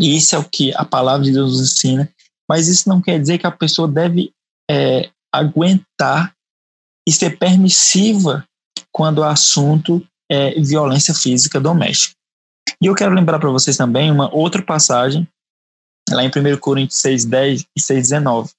[0.00, 2.10] E isso é o que a palavra de Deus nos ensina.
[2.48, 4.32] Mas isso não quer dizer que a pessoa deve
[4.70, 6.34] é, aguentar
[7.06, 8.46] e ser permissiva
[8.92, 12.14] quando o assunto é violência física doméstica.
[12.80, 15.28] E eu quero lembrar para vocês também uma outra passagem,
[16.10, 18.50] lá em 1 Coríntios 6, 10 e 6, 19,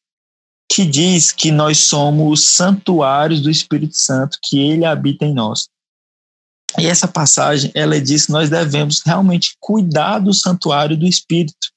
[0.72, 5.68] que diz que nós somos santuários do Espírito Santo, que ele habita em nós.
[6.78, 11.72] E essa passagem, ela diz que nós devemos realmente cuidar do santuário do Espírito.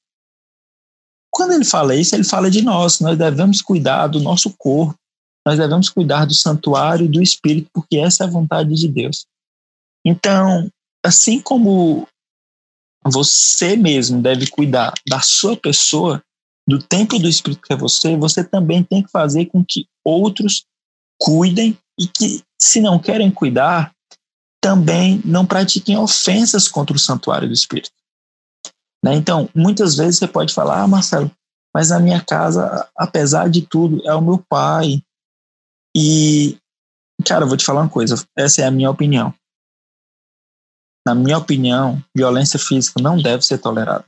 [1.30, 4.98] Quando ele fala isso, ele fala de nós, nós devemos cuidar do nosso corpo,
[5.46, 9.26] nós devemos cuidar do santuário do Espírito, porque essa é a vontade de Deus.
[10.04, 10.68] Então,
[11.04, 12.08] assim como
[13.04, 16.22] você mesmo deve cuidar da sua pessoa,
[16.68, 20.66] do templo do Espírito que é você, você também tem que fazer com que outros
[21.20, 23.92] cuidem e que, se não querem cuidar,
[24.60, 27.90] também não pratiquem ofensas contra o santuário do Espírito.
[29.04, 29.14] Né?
[29.14, 31.30] Então, muitas vezes você pode falar, ah, Marcelo,
[31.74, 35.02] mas a minha casa, apesar de tudo, é o meu pai.
[35.96, 36.58] E,
[37.24, 39.32] cara, eu vou te falar uma coisa, essa é a minha opinião.
[41.08, 44.04] Na minha opinião, violência física não deve ser tolerada.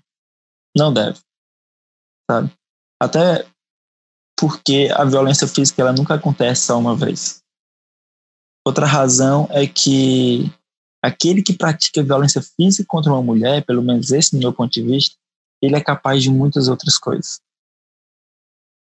[0.77, 1.19] Não deve.
[2.31, 2.53] Sabe?
[3.03, 3.49] Até
[4.39, 7.41] porque a violência física ela nunca acontece só uma vez.
[8.67, 10.53] Outra razão é que
[11.03, 15.17] aquele que pratica violência física contra uma mulher, pelo menos esse meu ponto de vista,
[15.63, 17.41] ele é capaz de muitas outras coisas.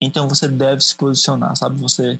[0.01, 1.77] Então você deve se posicionar, sabe?
[1.81, 2.17] Você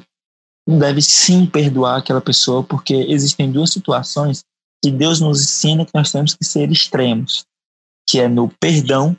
[0.68, 4.44] deve sim perdoar aquela pessoa, porque existem duas situações
[4.82, 7.44] que Deus nos ensina que nós temos que ser extremos,
[8.08, 9.16] que é no perdão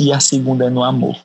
[0.00, 1.22] e a segunda é no amor.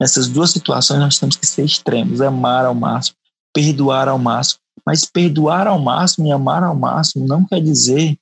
[0.00, 3.16] Nessas duas situações nós temos que ser extremos, amar ao máximo,
[3.54, 4.60] perdoar ao máximo.
[4.84, 8.18] Mas perdoar ao máximo e amar ao máximo não quer dizer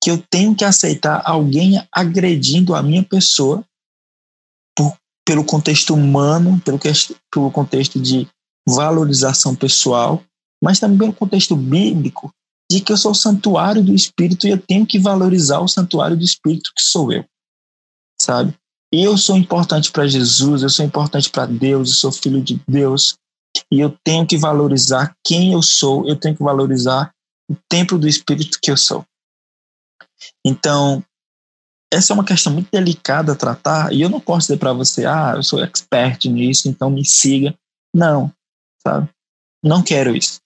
[0.00, 3.64] que eu tenho que aceitar alguém agredindo a minha pessoa
[4.76, 6.78] por, pelo contexto humano, pelo,
[7.32, 8.28] pelo contexto de
[8.68, 10.22] valorização pessoal,
[10.62, 12.32] mas também pelo contexto bíblico
[12.74, 16.16] de que eu sou o santuário do Espírito e eu tenho que valorizar o santuário
[16.16, 17.24] do Espírito que sou eu,
[18.20, 18.54] sabe?
[18.92, 23.14] Eu sou importante para Jesus, eu sou importante para Deus, eu sou filho de Deus,
[23.70, 27.12] e eu tenho que valorizar quem eu sou, eu tenho que valorizar
[27.48, 29.04] o templo do Espírito que eu sou.
[30.44, 31.04] Então,
[31.92, 35.06] essa é uma questão muito delicada a tratar, e eu não posso dizer para você,
[35.06, 37.54] ah, eu sou expert nisso, então me siga.
[37.94, 38.32] Não,
[38.84, 39.08] sabe?
[39.62, 40.40] Não quero isso.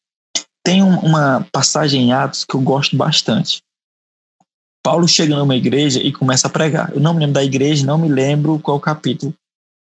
[0.69, 3.63] Tem uma passagem em Atos que eu gosto bastante.
[4.85, 6.93] Paulo chega numa igreja e começa a pregar.
[6.93, 9.33] Eu não me lembro da igreja, não me lembro qual capítulo,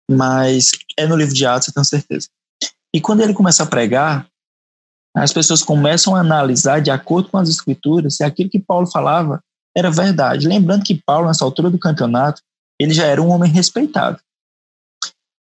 [0.10, 2.30] mas é no livro de Atos, eu tenho certeza.
[2.96, 4.30] E quando ele começa a pregar,
[5.14, 9.44] as pessoas começam a analisar, de acordo com as escrituras, se aquilo que Paulo falava
[9.76, 10.48] era verdade.
[10.48, 12.42] Lembrando que Paulo, nessa altura do campeonato,
[12.80, 14.22] ele já era um homem respeitado.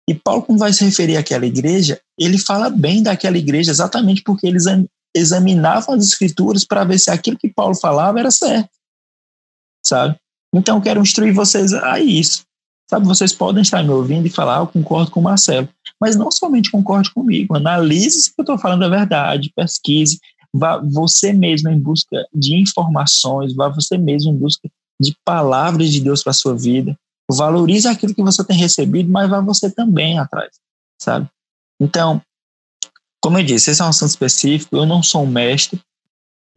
[0.06, 4.46] E Paulo, quando vai se referir àquela igreja, ele fala bem daquela igreja exatamente porque
[4.46, 4.66] eles
[5.16, 8.70] examinavam as escrituras para ver se aquilo que Paulo falava era certo.
[9.86, 10.18] Sabe?
[10.54, 12.44] Então, eu quero instruir vocês a isso.
[12.90, 15.70] Sabe, vocês podem estar me ouvindo e falar, ah, eu concordo com o Marcelo.
[16.02, 20.20] Mas não somente concorde comigo, analise se eu estou falando a verdade, pesquise,
[20.52, 24.68] vá você mesmo em busca de informações, vá você mesmo em busca
[25.00, 26.98] de palavras de Deus para sua vida.
[27.32, 30.50] Valorize aquilo que você tem recebido, mas vá você também atrás,
[31.00, 31.30] sabe?
[31.80, 32.20] Então,
[33.22, 35.82] como eu disse, esse é um assunto específico, eu não sou um mestre,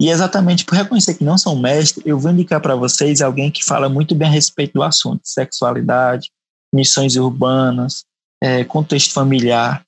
[0.01, 3.51] e exatamente por reconhecer que não sou um mestre, eu vou indicar para vocês alguém
[3.51, 6.29] que fala muito bem a respeito do assunto, sexualidade,
[6.73, 8.03] missões urbanas,
[8.41, 9.85] é, contexto familiar.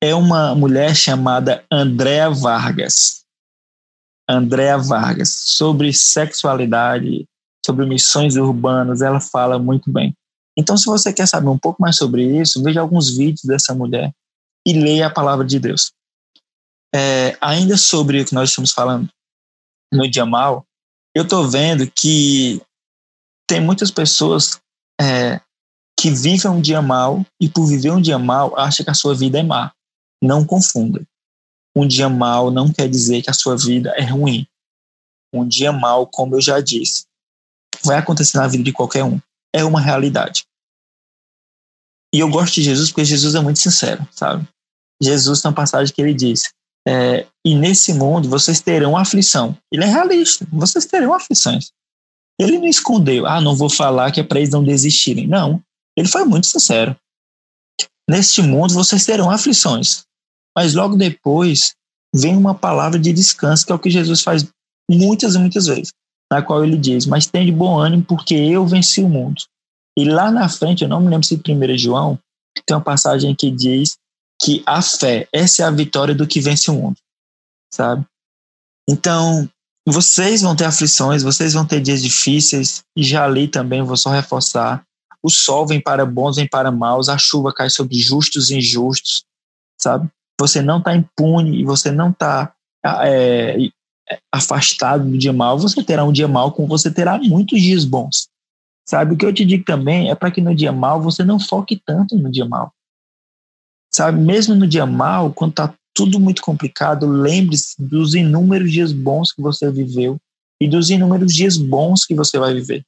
[0.00, 3.24] É uma mulher chamada Andréa Vargas.
[4.28, 7.26] Andréa Vargas, sobre sexualidade,
[7.66, 10.14] sobre missões urbanas, ela fala muito bem.
[10.56, 14.12] Então, se você quer saber um pouco mais sobre isso, veja alguns vídeos dessa mulher
[14.66, 15.92] e leia a palavra de Deus.
[16.94, 19.08] É, ainda sobre o que nós estamos falando
[19.92, 20.64] no Jamal,
[21.14, 22.60] eu estou vendo que
[23.48, 24.60] tem muitas pessoas
[25.00, 25.40] é,
[25.98, 29.14] que vive um dia mal e por viver um dia mal acha que a sua
[29.14, 29.72] vida é má.
[30.22, 31.04] Não confunda.
[31.74, 34.46] Um dia mal não quer dizer que a sua vida é ruim.
[35.32, 37.06] Um dia mal, como eu já disse,
[37.84, 39.20] vai acontecer na vida de qualquer um.
[39.52, 40.44] É uma realidade.
[42.12, 44.48] E eu gosto de Jesus porque Jesus é muito sincero, sabe?
[45.02, 46.52] Jesus tem uma passagem que ele diz:
[46.86, 49.56] é, E nesse mundo vocês terão aflição.
[49.72, 51.70] Ele é realista, vocês terão aflições.
[52.38, 55.26] Ele não escondeu, ah, não vou falar que é para eles não desistirem.
[55.26, 55.62] Não,
[55.96, 56.96] ele foi muito sincero.
[58.08, 60.04] Neste mundo vocês terão aflições,
[60.56, 61.74] mas logo depois
[62.14, 64.46] vem uma palavra de descanso, que é o que Jesus faz
[64.90, 65.92] muitas e muitas vezes,
[66.32, 69.40] na qual ele diz: Mas tem de bom ânimo, porque eu venci o mundo.
[69.96, 72.18] E lá na frente, eu não me lembro se é João,
[72.66, 73.96] tem uma passagem que diz
[74.40, 76.96] que a fé, essa é a vitória do que vence o mundo,
[77.72, 78.04] sabe?
[78.88, 79.48] Então,
[79.86, 84.10] vocês vão ter aflições, vocês vão ter dias difíceis, e já ali também vou só
[84.10, 84.84] reforçar.
[85.22, 89.24] O sol vem para bons, vem para maus, a chuva cai sobre justos e injustos,
[89.78, 90.08] sabe?
[90.40, 92.54] Você não está impune e você não está
[93.04, 93.56] é,
[94.32, 98.28] afastado do dia mal, você terá um dia mal como você terá muitos dias bons.
[98.88, 99.14] Sabe?
[99.14, 101.80] O que eu te digo também é para que no dia mal você não foque
[101.84, 102.72] tanto no dia mal.
[104.00, 104.18] Sabe?
[104.18, 109.42] Mesmo no dia mal, quando está tudo muito complicado, lembre-se dos inúmeros dias bons que
[109.42, 110.16] você viveu
[110.58, 112.82] e dos inúmeros dias bons que você vai viver.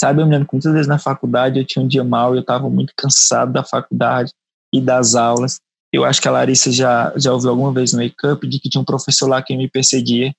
[0.00, 2.40] Sabe, eu me lembro que muitas vezes na faculdade eu tinha um dia mal, eu
[2.40, 4.32] estava muito cansado da faculdade
[4.72, 5.60] e das aulas.
[5.92, 8.70] Eu acho que a Larissa já, já ouviu alguma vez no Wake Up de que
[8.70, 10.32] tinha um professor lá que me perseguia.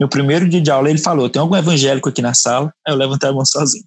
[0.00, 2.72] No primeiro dia de aula ele falou: tem algum evangélico aqui na sala?
[2.86, 3.84] Aí eu levantei a mão sozinho.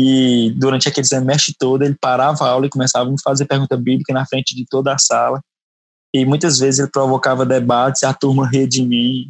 [0.00, 3.76] E durante aquele semestre todo ele parava a aula e começava a me fazer pergunta
[3.76, 5.42] bíblica na frente de toda a sala.
[6.14, 9.28] E muitas vezes ele provocava debates a turma ria de mim.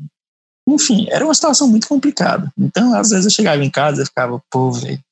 [0.68, 2.52] Enfim, era uma situação muito complicada.
[2.58, 5.02] Então, às vezes eu chegava em casa e ficava, pô, velho,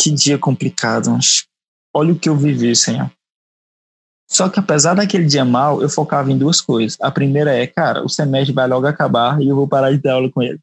[0.00, 1.46] que dia complicado, mas
[1.94, 3.08] olha o que eu vivi, Senhor.
[4.28, 6.98] Só que apesar daquele dia mal, eu focava em duas coisas.
[7.00, 10.10] A primeira é, cara, o semestre vai logo acabar e eu vou parar de ter
[10.10, 10.58] aula com ele.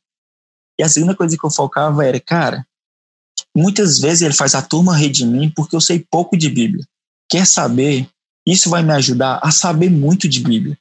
[0.78, 2.67] E a segunda coisa que eu focava era, cara,
[3.56, 6.86] muitas vezes ele faz a turma rir de mim porque eu sei pouco de Bíblia.
[7.30, 8.08] Quer saber?
[8.46, 10.78] Isso vai me ajudar a saber muito de Bíblia.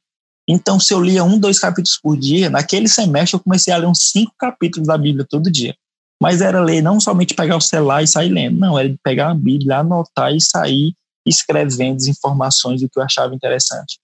[0.49, 3.87] Então, se eu lia um, dois capítulos por dia, naquele semestre eu comecei a ler
[3.87, 5.75] uns cinco capítulos da Bíblia todo dia.
[6.21, 9.35] Mas era ler, não somente pegar o celular e sair lendo, não, era pegar a
[9.35, 10.95] Bíblia, anotar e sair
[11.27, 13.99] escrevendo as informações do que eu achava interessante.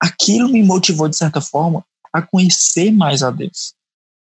[0.00, 3.74] Aquilo me motivou, de certa forma, a conhecer mais a Deus.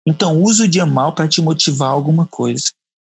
[0.06, 2.64] Então, use o dia mal para te motivar a alguma coisa.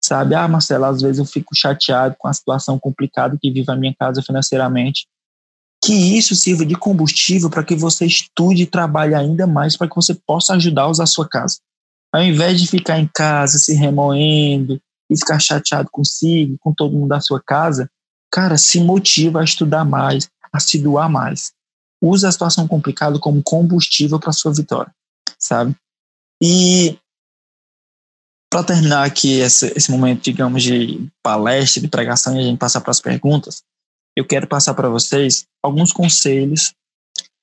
[0.05, 3.77] Sabe, ah, Marcelo, às vezes eu fico chateado com a situação complicada que vive a
[3.77, 5.07] minha casa financeiramente.
[5.83, 9.95] Que isso sirva de combustível para que você estude e trabalhe ainda mais para que
[9.95, 11.59] você possa ajudar os a sua casa.
[12.13, 17.09] Ao invés de ficar em casa se remoendo e ficar chateado consigo, com todo mundo
[17.09, 17.89] da sua casa,
[18.31, 21.53] cara, se motiva a estudar mais, a se doar mais.
[22.03, 24.93] Use a situação complicada como combustível para sua vitória,
[25.39, 25.77] sabe?
[26.43, 26.99] E
[28.53, 32.83] para terminar aqui esse, esse, momento, digamos, de palestra, de pregação e a gente passar
[32.83, 33.63] para as perguntas,
[34.15, 36.75] eu quero passar para vocês alguns conselhos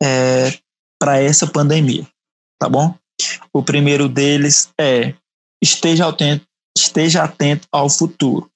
[0.04, 0.56] é,
[1.00, 2.08] para essa pandemia,
[2.60, 2.94] tá bom?
[3.52, 5.16] O primeiro deles é
[5.60, 6.46] esteja atento,
[6.78, 8.48] esteja atento ao futuro,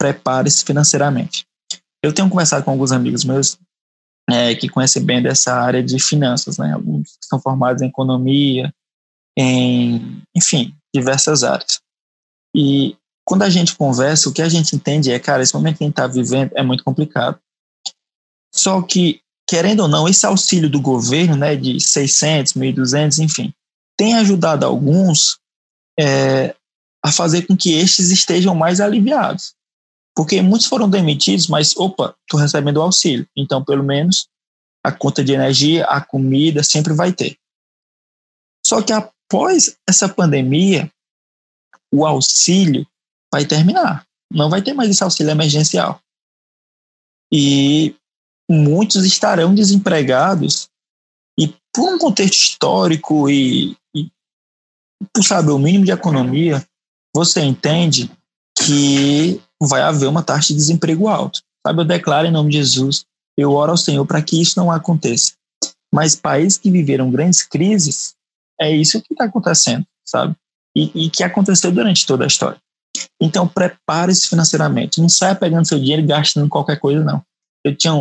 [0.00, 1.44] prepare-se financeiramente.
[2.02, 3.58] Eu tenho conversado com alguns amigos meus
[4.30, 6.72] é, que conhecem bem dessa área de finanças, né?
[6.72, 8.72] Alguns são formados em economia,
[9.36, 11.86] em, enfim, diversas áreas.
[12.54, 15.84] E quando a gente conversa, o que a gente entende é, cara, esse momento que
[15.84, 17.38] a gente está vivendo é muito complicado.
[18.54, 23.52] Só que, querendo ou não, esse auxílio do governo, né, de 600, 1.200, enfim,
[23.96, 25.38] tem ajudado alguns
[25.98, 26.54] é,
[27.04, 29.54] a fazer com que estes estejam mais aliviados.
[30.16, 33.28] Porque muitos foram demitidos, mas, opa, estou recebendo o auxílio.
[33.36, 34.26] Então, pelo menos,
[34.82, 37.36] a conta de energia, a comida, sempre vai ter.
[38.66, 40.90] Só que após essa pandemia,
[41.92, 42.86] o auxílio
[43.32, 44.06] vai terminar.
[44.32, 46.00] Não vai ter mais esse auxílio emergencial.
[47.32, 47.94] E
[48.50, 50.68] muitos estarão desempregados
[51.38, 54.10] e por um contexto histórico e, e
[55.14, 56.66] por saber o mínimo de economia,
[57.14, 58.10] você entende
[58.58, 61.40] que vai haver uma taxa de desemprego alta.
[61.66, 63.04] Sabe, eu declaro em nome de Jesus,
[63.36, 65.34] eu oro ao Senhor para que isso não aconteça.
[65.94, 68.14] Mas países que viveram grandes crises,
[68.60, 70.34] é isso que está acontecendo, sabe?
[70.76, 72.58] E, e, que aconteceu durante toda a história.
[73.20, 75.00] Então, prepare-se financeiramente.
[75.00, 77.22] Não saia pegando seu dinheiro e gastando qualquer coisa, não.
[77.64, 77.92] Eu tinha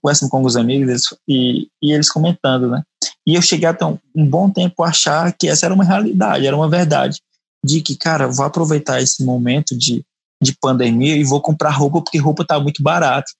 [0.00, 2.82] conversando com alguns amigos eles, e, e eles comentando, né?
[3.26, 6.46] E eu cheguei até um, um bom tempo a achar que essa era uma realidade,
[6.46, 7.20] era uma verdade.
[7.64, 10.04] De que, cara, vou aproveitar esse momento de
[10.42, 13.32] de pandemia e vou comprar roupa porque roupa tá muito barato.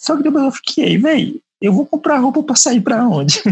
[0.00, 3.42] Só que depois eu fiquei, velho, eu vou comprar roupa para sair para onde?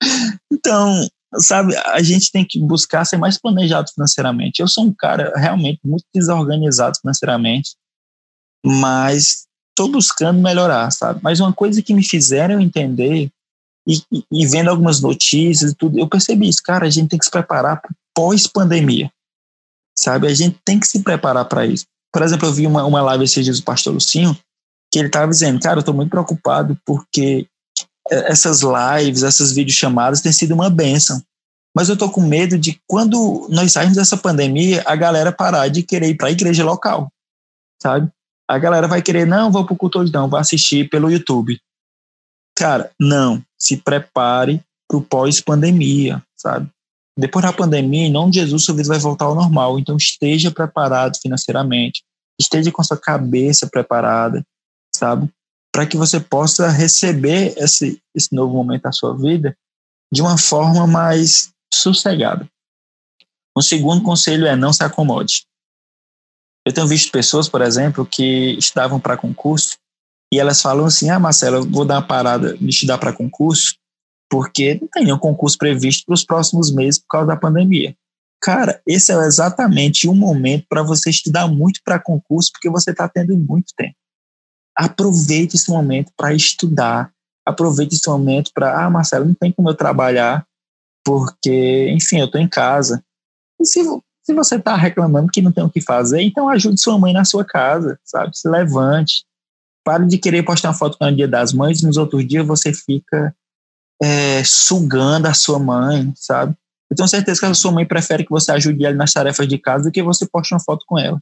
[0.52, 1.06] então,
[1.38, 4.60] sabe, a gente tem que buscar ser mais planejado financeiramente.
[4.60, 7.76] Eu sou um cara realmente muito desorganizado financeiramente,
[8.64, 11.20] mas estou buscando melhorar, sabe?
[11.22, 13.30] Mas uma coisa que me fizeram entender
[13.86, 17.24] e, e, vendo algumas notícias e tudo, eu percebi isso, cara, a gente tem que
[17.24, 19.10] se preparar para pós-pandemia,
[19.98, 20.26] sabe?
[20.26, 21.84] A gente tem que se preparar para isso.
[22.12, 24.34] Por exemplo, eu vi uma, uma live esses dias do pastor Lucinho,
[24.90, 27.46] que ele estava dizendo, cara, eu estou muito preocupado porque
[28.10, 31.22] essas lives, essas videochamadas têm sido uma benção.
[31.74, 35.82] Mas eu estou com medo de quando nós sairmos dessa pandemia, a galera parar de
[35.82, 37.10] querer ir para a igreja local,
[37.82, 38.08] sabe?
[38.48, 41.58] A galera vai querer, não, vou para o culto hoje não, vou assistir pelo YouTube.
[42.56, 46.68] Cara, não, se prepare para o pós-pandemia, sabe?
[47.18, 49.78] Depois da pandemia, em nome de Jesus, sua vida vai voltar ao normal.
[49.78, 52.02] Então, esteja preparado financeiramente,
[52.40, 54.44] esteja com sua cabeça preparada,
[54.94, 55.28] sabe?
[55.74, 59.56] Para que você possa receber esse, esse novo momento da sua vida
[60.12, 62.48] de uma forma mais sossegada.
[63.58, 65.44] Um segundo conselho é não se acomode.
[66.64, 69.76] Eu tenho visto pessoas, por exemplo, que estavam para concurso
[70.32, 73.74] e elas falam assim: Ah, Marcelo, eu vou dar uma parada de estudar para concurso,
[74.30, 77.96] porque não tem nenhum concurso previsto para os próximos meses por causa da pandemia.
[78.40, 83.08] Cara, esse é exatamente o momento para você estudar muito para concurso, porque você está
[83.08, 83.96] tendo muito tempo.
[84.76, 87.12] Aproveite esse momento para estudar,
[87.46, 90.46] aproveite esse momento para, ah, Marcelo, não tem como eu trabalhar,
[91.04, 93.04] porque, enfim, eu estou em casa.
[93.60, 93.84] E se,
[94.22, 97.24] se você está reclamando que não tem o que fazer, então ajude sua mãe na
[97.24, 98.36] sua casa, sabe?
[98.36, 99.24] Se levante.
[99.84, 103.36] Pare de querer postar uma foto no dia das mães nos outros dias você fica
[104.02, 106.56] é, sugando a sua mãe, sabe?
[106.90, 109.58] Eu tenho certeza que a sua mãe prefere que você ajude ela nas tarefas de
[109.58, 111.20] casa do que você poste uma foto com ela.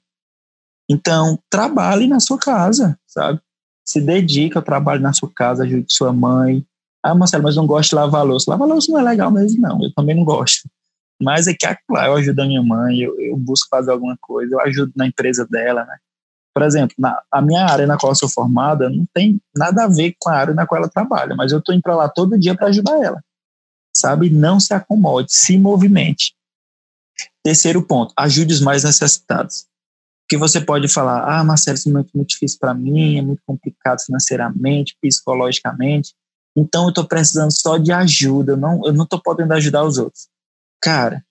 [0.91, 3.41] Então, trabalhe na sua casa, sabe?
[3.87, 6.65] Se dedique ao trabalho na sua casa, ajude sua mãe.
[7.03, 8.51] Ah, Marcelo, mas não gosto de lavar louça.
[8.51, 9.83] Lavar louça não é legal mesmo, não.
[9.83, 10.69] Eu também não gosto.
[11.21, 14.17] Mas é que, ah, claro, eu ajudo a minha mãe, eu, eu busco fazer alguma
[14.21, 15.97] coisa, eu ajudo na empresa dela, né?
[16.55, 19.89] Por exemplo, na, a minha área na qual eu sou formada não tem nada a
[19.89, 22.39] ver com a área na qual ela trabalha, mas eu estou indo para lá todo
[22.39, 23.23] dia para ajudar ela.
[23.97, 24.31] Sabe?
[24.31, 26.35] Não se acomode, se movimente.
[27.43, 29.67] Terceiro ponto, ajude os mais necessitados.
[30.33, 33.43] Que você pode falar, ah, Marcelo, isso é muito, muito difícil para mim, é muito
[33.47, 36.15] complicado financeiramente, psicologicamente,
[36.57, 40.31] então eu estou precisando só de ajuda, eu não estou não podendo ajudar os outros.
[40.81, 41.23] Cara,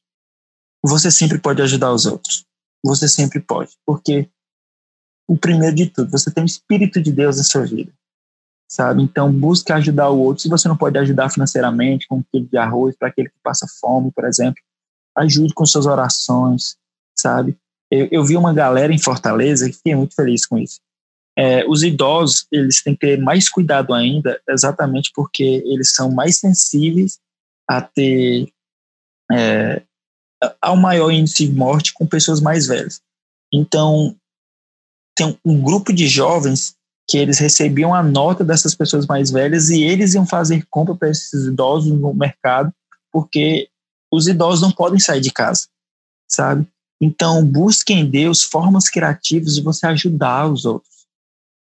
[0.85, 2.45] você sempre pode ajudar os outros.
[2.85, 4.29] Você sempre pode, porque
[5.27, 7.91] o primeiro de tudo, você tem o Espírito de Deus na sua vida,
[8.69, 9.01] sabe?
[9.01, 10.43] Então, busque ajudar o outro.
[10.43, 13.65] Se você não pode ajudar financeiramente, com um quilo de arroz para aquele que passa
[13.79, 14.61] fome, por exemplo,
[15.17, 16.77] ajude com suas orações,
[17.17, 17.57] sabe?
[17.91, 20.79] Eu, eu vi uma galera em Fortaleza que fiquei muito feliz com isso.
[21.37, 26.39] É, os idosos, eles têm que ter mais cuidado ainda, exatamente porque eles são mais
[26.39, 27.19] sensíveis
[27.69, 28.49] a ter
[29.31, 29.81] é,
[30.61, 33.01] ao maior índice de morte com pessoas mais velhas.
[33.53, 34.15] Então,
[35.15, 36.75] tem um grupo de jovens
[37.07, 41.09] que eles recebiam a nota dessas pessoas mais velhas e eles iam fazer compra para
[41.09, 42.73] esses idosos no mercado,
[43.11, 43.69] porque
[44.11, 45.67] os idosos não podem sair de casa,
[46.29, 46.65] sabe?
[47.01, 51.07] Então, busque em Deus formas criativas de você ajudar os outros,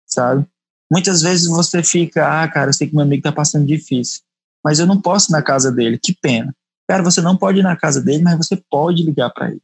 [0.05, 0.45] sabe?
[0.91, 4.21] Muitas vezes você fica, ah, cara, eu sei que meu amigo está passando difícil,
[4.63, 6.53] mas eu não posso ir na casa dele, que pena.
[6.89, 9.61] Cara, você não pode ir na casa dele, mas você pode ligar para ele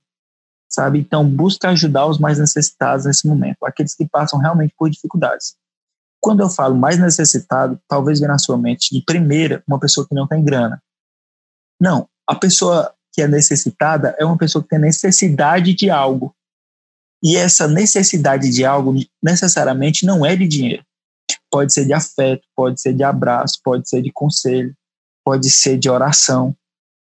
[0.76, 1.00] sabe?
[1.00, 5.56] Então, busca ajudar os mais necessitados nesse momento, aqueles que passam realmente por dificuldades.
[6.20, 10.14] Quando eu falo mais necessitado, talvez venha na sua mente, de primeira, uma pessoa que
[10.14, 10.82] não tem grana.
[11.80, 16.36] Não, a pessoa que é necessitada é uma pessoa que tem necessidade de algo.
[17.24, 18.94] E essa necessidade de algo
[19.24, 20.84] necessariamente não é de dinheiro.
[21.50, 24.76] Pode ser de afeto, pode ser de abraço, pode ser de conselho,
[25.24, 26.54] pode ser de oração.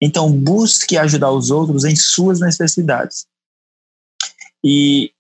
[0.01, 3.27] Então, busque ajudar os outros em suas necessidades.
[4.63, 5.11] E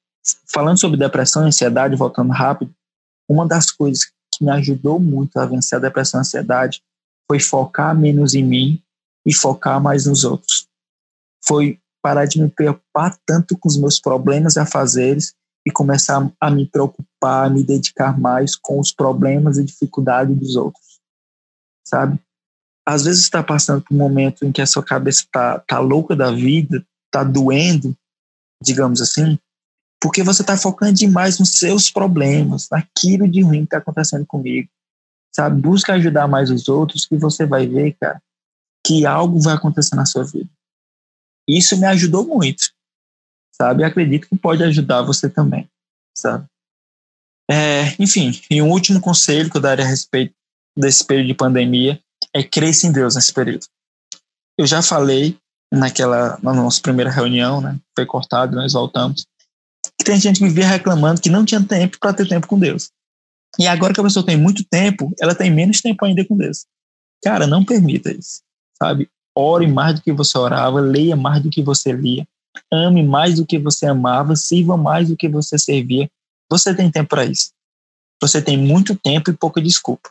[0.47, 2.73] falando sobre depressão e ansiedade, voltando rápido,
[3.29, 6.81] uma das coisas que me ajudou muito a vencer a depressão e a ansiedade
[7.29, 8.81] foi focar menos em mim
[9.25, 10.66] e focar mais nos outros.
[11.45, 15.33] Foi parar de me preocupar tanto com os meus problemas e afazeres
[15.65, 20.55] e começar a me preocupar, a me dedicar mais com os problemas e dificuldades dos
[20.55, 20.99] outros.
[21.85, 22.19] Sabe?
[22.87, 26.15] Às vezes está passando por um momento em que a sua cabeça está tá louca
[26.15, 27.93] da vida, está doendo,
[28.63, 29.37] digamos assim,
[30.01, 34.69] porque você está focando demais nos seus problemas, naquilo de ruim que está acontecendo comigo.
[35.35, 35.59] Sabe?
[35.59, 38.21] Busca ajudar mais os outros que você vai ver, cara,
[38.85, 40.49] que algo vai acontecer na sua vida.
[41.47, 42.71] Isso me ajudou muito,
[43.53, 43.83] sabe?
[43.83, 45.69] Acredito que pode ajudar você também.
[46.15, 46.45] sabe?
[47.49, 50.33] É, enfim, e um último conselho que eu daria a respeito
[50.77, 51.99] desse período de pandemia
[52.33, 53.65] é cresça em Deus nesse período.
[54.57, 55.37] Eu já falei
[55.73, 57.79] naquela na nossa primeira reunião, né?
[57.95, 59.25] Foi cortado, nós voltamos.
[59.97, 62.91] Que tem gente que vivia reclamando que não tinha tempo para ter tempo com Deus.
[63.57, 66.65] E agora que a pessoa tem muito tempo, ela tem menos tempo ainda com Deus.
[67.23, 68.41] Cara, não permita isso,
[68.77, 69.09] sabe?
[69.39, 72.27] Ore mais do que você orava, leia mais do que você lia,
[72.71, 76.09] ame mais do que você amava, sirva mais do que você servia.
[76.49, 77.51] Você tem tempo para isso.
[78.19, 80.09] Você tem muito tempo e pouca desculpa,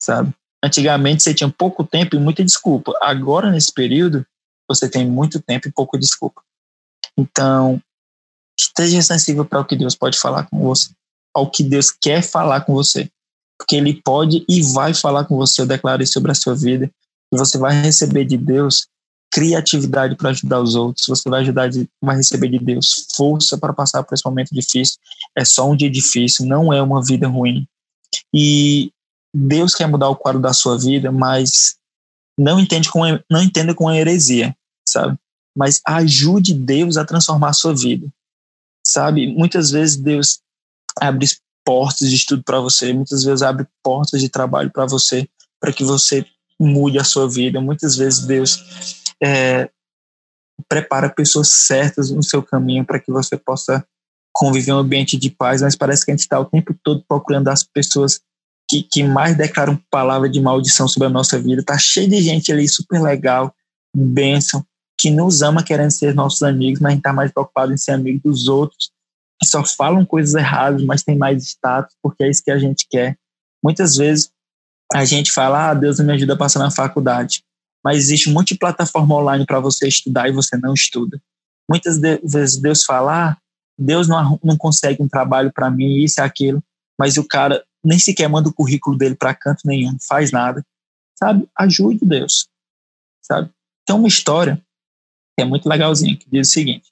[0.00, 0.32] sabe?
[0.64, 2.92] Antigamente você tinha pouco tempo e muita desculpa.
[3.02, 4.24] Agora, nesse período,
[4.68, 6.40] você tem muito tempo e pouca desculpa.
[7.18, 7.82] Então,
[8.58, 10.90] esteja sensível para o que Deus pode falar com você,
[11.34, 13.10] ao que Deus quer falar com você.
[13.58, 16.90] Porque Ele pode e vai falar com você, eu declaro isso sobre a sua vida.
[17.36, 18.86] Você vai receber de Deus
[19.34, 23.72] criatividade para ajudar os outros, você vai ajudar de, vai receber de Deus força para
[23.72, 24.96] passar por esse momento difícil.
[25.36, 27.66] É só um dia difícil, não é uma vida ruim.
[28.32, 28.92] E
[29.34, 31.74] Deus quer mudar o quadro da sua vida, mas
[32.38, 34.56] não entende com não entenda com a heresia,
[34.88, 35.18] sabe?
[35.56, 38.06] Mas ajude Deus a transformar a sua vida.
[38.86, 39.26] Sabe?
[39.26, 40.38] Muitas vezes Deus
[41.00, 41.26] abre
[41.64, 45.28] portas de estudo para você, muitas vezes abre portas de trabalho para você,
[45.58, 46.24] para que você
[46.60, 47.60] mude a sua vida.
[47.60, 49.70] Muitas vezes Deus é,
[50.68, 53.84] prepara pessoas certas no seu caminho para que você possa
[54.32, 57.04] conviver em um ambiente de paz, mas parece que a gente está o tempo todo
[57.08, 58.20] procurando as pessoas
[58.68, 61.62] que, que mais declaram palavra de maldição sobre a nossa vida.
[61.62, 63.54] Tá cheio de gente ali super legal,
[63.94, 64.64] bênção,
[64.98, 67.92] que nos ama querendo ser nossos amigos, mas a gente está mais preocupado em ser
[67.92, 68.90] amigo dos outros,
[69.40, 72.86] que só falam coisas erradas, mas tem mais status, porque é isso que a gente
[72.88, 73.16] quer.
[73.62, 74.30] Muitas vezes
[74.94, 77.42] a gente fala, ah, Deus me ajuda a passar na faculdade
[77.84, 81.20] mas existe um monte de plataforma online para você estudar e você não estuda.
[81.70, 83.36] Muitas vezes Deus fala, ah,
[83.78, 86.64] Deus não, não consegue um trabalho para mim, isso e aquilo,
[86.98, 90.64] mas o cara nem sequer manda o currículo dele para canto nenhum, faz nada.
[91.14, 91.46] Sabe?
[91.56, 92.48] Ajude Deus.
[93.22, 93.50] Sabe?
[93.86, 94.56] Tem uma história
[95.36, 96.90] que é muito legalzinha, que diz o seguinte: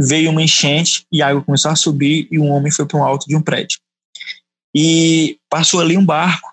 [0.00, 3.04] veio uma enchente e a água começou a subir e um homem foi para um
[3.04, 3.78] alto de um prédio.
[4.74, 6.51] E passou ali um barco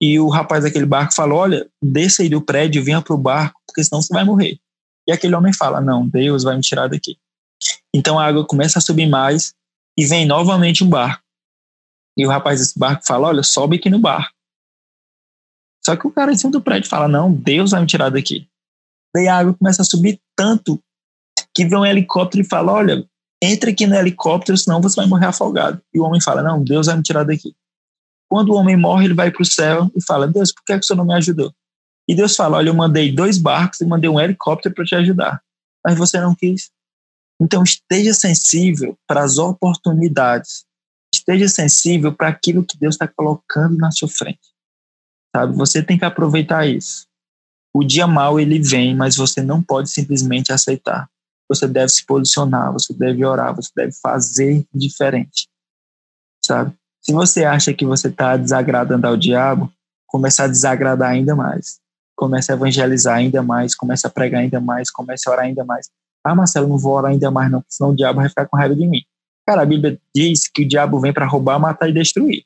[0.00, 3.60] e o rapaz daquele barco falou: Olha, desça aí do prédio, venha para o barco,
[3.66, 4.58] porque senão você vai morrer.
[5.08, 7.16] E aquele homem fala: Não, Deus vai me tirar daqui.
[7.94, 9.54] Então a água começa a subir mais
[9.98, 11.22] e vem novamente um barco.
[12.16, 14.34] E o rapaz desse barco fala: Olha, sobe aqui no barco.
[15.84, 18.48] Só que o cara em cima do prédio fala: Não, Deus vai me tirar daqui.
[19.14, 20.82] Daí a água começa a subir tanto
[21.54, 23.08] que vem um helicóptero e fala: Olha,
[23.42, 25.80] entre aqui no helicóptero, senão você vai morrer afogado.
[25.94, 27.54] E o homem fala: Não, Deus vai me tirar daqui.
[28.28, 30.78] Quando o homem morre, ele vai para o céu e fala: Deus, por que, é
[30.78, 31.52] que o senhor não me ajudou?
[32.08, 35.42] E Deus fala: Olha, eu mandei dois barcos e mandei um helicóptero para te ajudar,
[35.84, 36.70] mas você não quis.
[37.40, 40.64] Então, esteja sensível para as oportunidades,
[41.14, 44.54] esteja sensível para aquilo que Deus está colocando na sua frente.
[45.34, 45.54] Sabe?
[45.56, 47.06] Você tem que aproveitar isso.
[47.74, 51.10] O dia mal ele vem, mas você não pode simplesmente aceitar.
[51.46, 55.46] Você deve se posicionar, você deve orar, você deve fazer diferente.
[56.42, 56.74] Sabe?
[57.06, 59.72] Se você acha que você está desagradando ao diabo,
[60.08, 61.78] comece a desagradar ainda mais.
[62.16, 65.88] Comece a evangelizar ainda mais, comece a pregar ainda mais, comece a orar ainda mais.
[66.24, 68.74] Ah, Marcelo, não vou orar ainda mais não, senão o diabo vai ficar com raiva
[68.74, 69.02] de mim.
[69.46, 72.42] Cara, a Bíblia diz que o diabo vem para roubar, matar e destruir.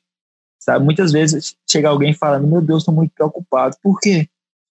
[0.59, 0.85] Sabe?
[0.85, 3.75] Muitas vezes chega alguém falando, meu Deus, estou muito preocupado.
[3.81, 4.29] Por quê?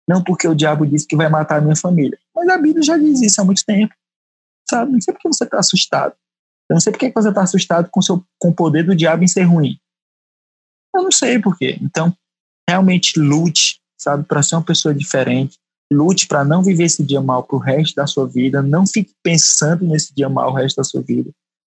[0.09, 2.19] Não porque o diabo disse que vai matar a minha família.
[2.35, 3.95] Mas a Bíblia já diz isso há muito tempo.
[4.69, 4.91] Sabe?
[4.91, 6.13] Não sei porque você está assustado.
[6.69, 9.23] Eu não sei por que você está assustado com, seu, com o poder do diabo
[9.23, 9.79] em ser ruim.
[10.95, 11.79] Eu não sei por quê.
[11.81, 12.15] Então,
[12.69, 15.59] realmente lute, sabe, para ser uma pessoa diferente.
[15.93, 18.63] Lute para não viver esse dia mal pro resto da sua vida.
[18.63, 21.31] Não fique pensando nesse dia mal o resto da sua vida.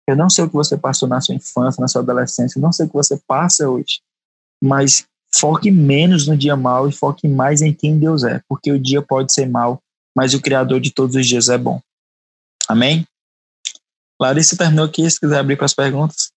[0.09, 2.59] Eu não sei o que você passou na sua infância, na sua adolescência.
[2.59, 4.01] Eu não sei o que você passa hoje.
[4.63, 8.41] Mas foque menos no dia mal e foque mais em quem Deus é.
[8.49, 9.81] Porque o dia pode ser mal,
[10.17, 11.81] mas o Criador de todos os dias é bom.
[12.69, 13.05] Amém?
[14.21, 16.33] Larissa terminou aqui, se quiser abrir para as perguntas.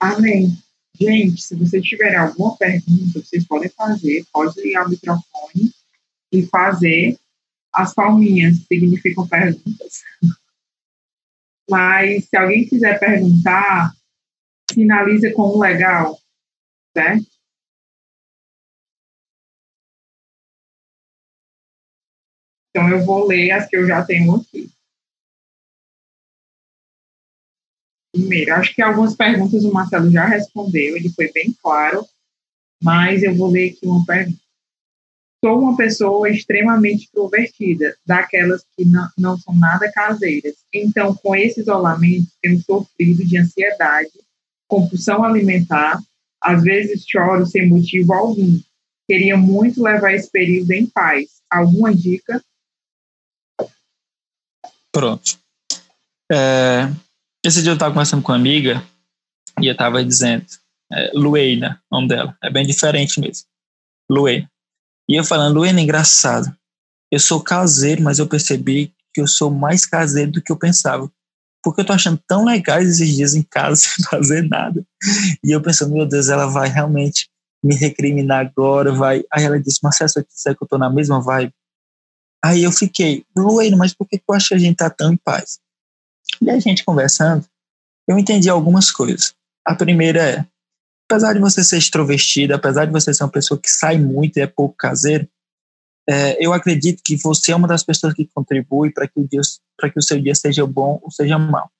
[0.00, 0.56] Amém.
[0.98, 5.74] Gente, se vocês tiverem alguma pergunta, vocês podem fazer, pode ligar o microfone
[6.32, 7.18] e fazer.
[7.72, 10.02] As palminhas significam perguntas.
[11.68, 13.94] Mas se alguém quiser perguntar,
[14.72, 16.18] finaliza com um legal,
[16.96, 17.26] certo?
[22.70, 24.70] Então eu vou ler as que eu já tenho aqui.
[28.16, 32.02] Primeiro, acho que algumas perguntas o Marcelo já respondeu, ele foi bem claro,
[32.82, 34.38] mas eu vou ler aqui uma pergunta.
[35.44, 40.54] Sou uma pessoa extremamente extrovertida, daquelas que não, não são nada caseiras.
[40.72, 44.12] Então, com esse isolamento, tenho sofrido de ansiedade,
[44.66, 46.00] compulsão alimentar,
[46.42, 48.58] às vezes choro sem motivo algum.
[49.06, 51.42] Queria muito levar esse período em paz.
[51.50, 52.42] Alguma dica?
[54.90, 55.38] Pronto.
[56.32, 56.90] É,
[57.46, 58.82] esse dia eu estava conversando com uma amiga
[59.60, 60.44] e eu estava dizendo,
[60.92, 63.46] é, Lueina, nome dela, é bem diferente mesmo.
[64.10, 64.50] Lueina.
[65.08, 66.54] E eu falando, Luena, engraçado.
[67.10, 71.10] Eu sou caseiro, mas eu percebi que eu sou mais caseiro do que eu pensava.
[71.62, 74.84] Porque eu tô achando tão legais esses dias em casa sem fazer nada.
[75.44, 77.28] E eu pensando, meu Deus, ela vai realmente
[77.64, 79.24] me recriminar agora, vai.
[79.32, 81.52] Aí ela disse, Marcelo, você que eu tô na mesma vibe?
[82.44, 85.16] Aí eu fiquei, Luena, mas por que tu acha que a gente tá tão em
[85.16, 85.58] paz?
[86.40, 87.46] E a gente conversando,
[88.08, 89.34] eu entendi algumas coisas.
[89.64, 90.46] A primeira é,
[91.08, 94.40] apesar de você ser extrovertido, apesar de você ser uma pessoa que sai muito e
[94.40, 95.28] é pouco caseiro,
[96.08, 99.40] é, eu acredito que você é uma das pessoas que contribui para que o dia,
[99.92, 101.70] que o seu dia seja bom ou seja mal.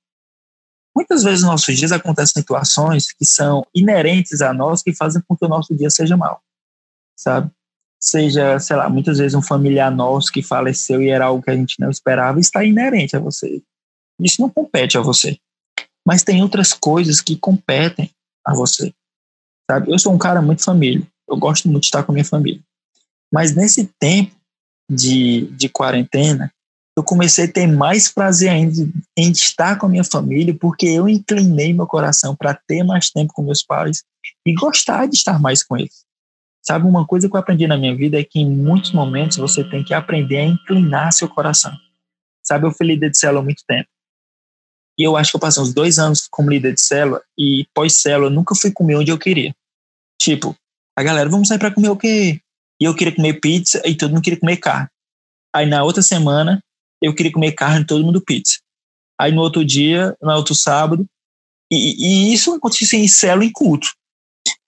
[0.95, 5.37] Muitas vezes nos nossos dias acontecem situações que são inerentes a nós que fazem com
[5.37, 6.43] que o nosso dia seja mal,
[7.15, 7.51] sabe?
[8.01, 11.57] Seja, sei lá, muitas vezes um familiar nosso que faleceu e era algo que a
[11.57, 13.63] gente não esperava está inerente a você.
[14.21, 15.39] Isso não compete a você.
[16.07, 18.11] Mas tem outras coisas que competem
[18.45, 18.93] a você
[19.71, 19.93] sabe?
[19.93, 22.61] Eu sou um cara muito família, eu gosto muito de estar com a minha família.
[23.33, 24.35] Mas nesse tempo
[24.91, 26.53] de, de quarentena,
[26.97, 28.89] eu comecei a ter mais prazer ainda
[29.19, 33.35] em estar com a minha família, porque eu inclinei meu coração para ter mais tempo
[33.35, 34.03] com meus pais
[34.47, 36.07] e gostar de estar mais com eles.
[36.65, 39.63] Sabe, uma coisa que eu aprendi na minha vida é que em muitos momentos você
[39.63, 41.73] tem que aprender a inclinar seu coração.
[42.43, 43.89] Sabe, eu fui líder de célula há muito tempo.
[44.99, 48.31] E eu acho que eu passei uns dois anos como líder de célula e pós-célula
[48.31, 49.55] nunca fui comer onde eu queria.
[50.21, 50.57] Tipo,
[50.97, 52.41] a galera, vamos sair para comer o quê?
[52.81, 54.89] E eu queria comer pizza e todo mundo queria comer carne.
[55.55, 56.63] Aí na outra semana,
[57.03, 58.59] eu queria comer carne e todo mundo pizza.
[59.19, 61.07] Aí no outro dia, no outro sábado,
[61.71, 63.89] e, e isso acontece em célula em culto.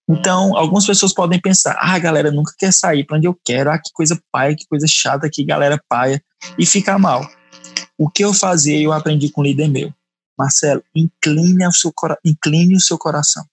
[0.09, 3.71] Então, algumas pessoas podem pensar, ah, a galera nunca quer sair para onde eu quero,
[3.71, 6.23] ah, que coisa paia, que coisa chata, que galera paia,
[6.59, 7.29] e fica mal.
[7.99, 9.93] O que eu fazia, eu aprendi com um líder meu.
[10.39, 11.93] Marcelo, incline o seu,
[12.25, 13.45] incline o seu coração,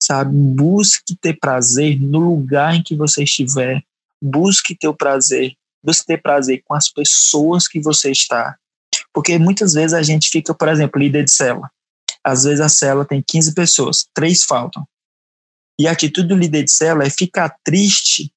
[0.00, 0.34] sabe?
[0.34, 3.82] Busque ter prazer no lugar em que você estiver,
[4.20, 8.56] busque ter o prazer, busque ter prazer com as pessoas que você está,
[9.12, 11.70] porque muitas vezes a gente fica, por exemplo, líder de célula.
[12.24, 14.86] Às vezes a célula tem 15 pessoas, três faltam.
[15.78, 18.32] E a atitude do líder de célula é ficar triste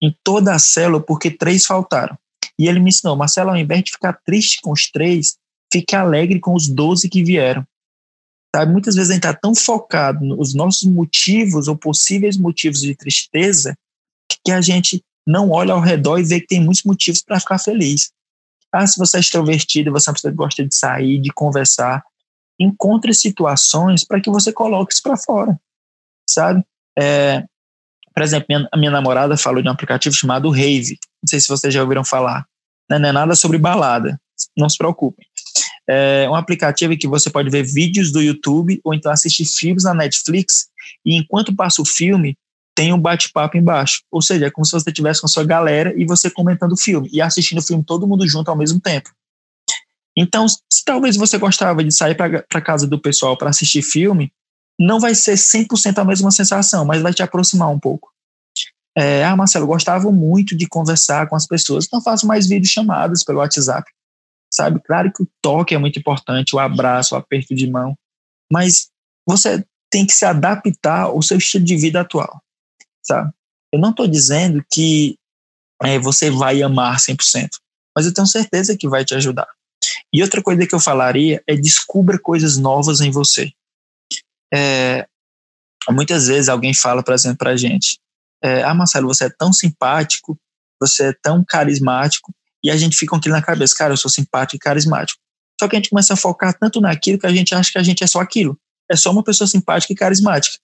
[0.00, 2.16] em toda a célula porque três faltaram.
[2.58, 5.36] E ele me ensinou, Marcelo, ao invés de ficar triste com os três,
[5.72, 7.66] fique alegre com os 12 que vieram.
[8.54, 8.72] Sabe?
[8.72, 13.76] Muitas vezes a gente está tão focado nos nossos motivos ou possíveis motivos de tristeza
[14.44, 17.58] que a gente não olha ao redor e vê que tem muitos motivos para ficar
[17.58, 18.10] feliz.
[18.72, 22.02] Ah, se você é extrovertido, você é uma pessoa que gosta de sair, de conversar,
[22.58, 25.58] encontre situações para que você coloque isso para fora,
[26.28, 26.64] sabe?
[26.98, 27.44] É,
[28.14, 30.98] por exemplo, minha, a minha namorada falou de um aplicativo chamado Rave.
[31.22, 32.46] Não sei se vocês já ouviram falar.
[32.88, 34.18] Não é nada sobre balada,
[34.56, 35.25] não se preocupem
[35.88, 39.94] é um aplicativo que você pode ver vídeos do YouTube ou então assistir filmes na
[39.94, 40.68] Netflix
[41.04, 42.36] e enquanto passa o filme
[42.74, 44.02] tem um bate-papo embaixo.
[44.10, 46.76] Ou seja, é como se você estivesse com a sua galera e você comentando o
[46.76, 49.10] filme e assistindo o filme todo mundo junto ao mesmo tempo.
[50.16, 54.30] Então, se talvez você gostava de sair para casa do pessoal para assistir filme,
[54.78, 58.10] não vai ser 100% a mesma sensação, mas vai te aproximar um pouco.
[58.96, 63.22] É, ah, Marcelo, gostava muito de conversar com as pessoas, então faço mais vídeos chamadas
[63.22, 63.90] pelo WhatsApp
[64.56, 64.80] sabe?
[64.80, 67.96] Claro que o toque é muito importante, o abraço, o aperto de mão,
[68.50, 68.88] mas
[69.28, 72.42] você tem que se adaptar ao seu estilo de vida atual,
[73.02, 73.30] sabe?
[73.72, 75.18] Eu não estou dizendo que
[75.82, 77.48] é, você vai amar 100%,
[77.94, 79.48] mas eu tenho certeza que vai te ajudar.
[80.12, 83.52] E outra coisa que eu falaria é descubra coisas novas em você.
[84.52, 85.06] É,
[85.90, 87.98] muitas vezes alguém fala, por exemplo, para a gente,
[88.42, 90.38] é, ah, Marcelo, você é tão simpático,
[90.80, 92.32] você é tão carismático,
[92.66, 95.20] e a gente fica com aquilo na cabeça, cara, eu sou simpático e carismático.
[95.60, 97.82] Só que a gente começa a focar tanto naquilo que a gente acha que a
[97.82, 98.58] gente é só aquilo.
[98.90, 100.58] É só uma pessoa simpática e carismática.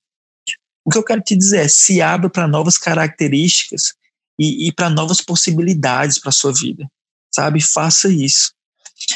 [0.84, 3.94] O que eu quero te dizer é, se abra para novas características
[4.36, 6.88] e, e para novas possibilidades para sua vida,
[7.32, 7.62] sabe?
[7.62, 8.52] Faça isso.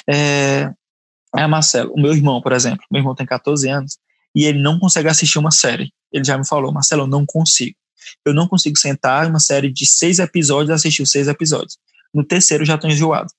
[0.08, 0.70] É,
[1.36, 3.98] é, Marcelo, o meu irmão, por exemplo, meu irmão tem 14 anos
[4.32, 5.92] e ele não consegue assistir uma série.
[6.12, 7.74] Ele já me falou, Marcelo, eu não consigo.
[8.24, 11.76] Eu não consigo sentar em uma série de seis episódios e assistir os seis episódios.
[12.12, 13.30] No terceiro já estou enjoado.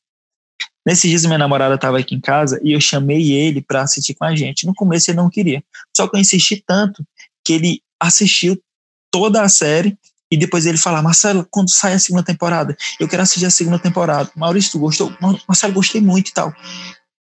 [0.85, 4.23] Nesses dias minha namorada estava aqui em casa e eu chamei ele para assistir com
[4.23, 4.65] a gente.
[4.65, 5.63] No começo ele não queria,
[5.95, 7.05] só que eu insisti tanto
[7.43, 8.61] que ele assistiu
[9.11, 9.97] toda a série
[10.31, 13.79] e depois ele falar, Marcelo, quando sai a segunda temporada, eu quero assistir a segunda
[13.79, 14.29] temporada.
[14.35, 15.13] Maurício, tu gostou?
[15.47, 16.53] Marcelo, gostei muito e tal.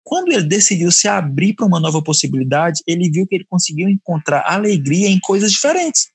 [0.03, 4.43] Quando ele decidiu se abrir para uma nova possibilidade, ele viu que ele conseguiu encontrar
[4.45, 6.09] alegria em coisas diferentes.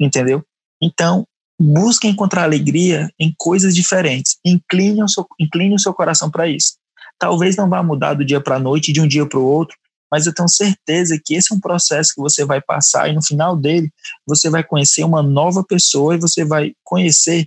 [0.00, 0.44] Entendeu?
[0.82, 1.26] Então,
[1.58, 4.36] busque encontrar alegria em coisas diferentes.
[4.44, 6.76] Incline o seu, incline o seu coração para isso.
[7.18, 9.76] Talvez não vá mudar do dia para a noite, de um dia para o outro,
[10.10, 13.22] mas eu tenho certeza que esse é um processo que você vai passar e no
[13.22, 13.90] final dele
[14.26, 17.46] você vai conhecer uma nova pessoa e você vai conhecer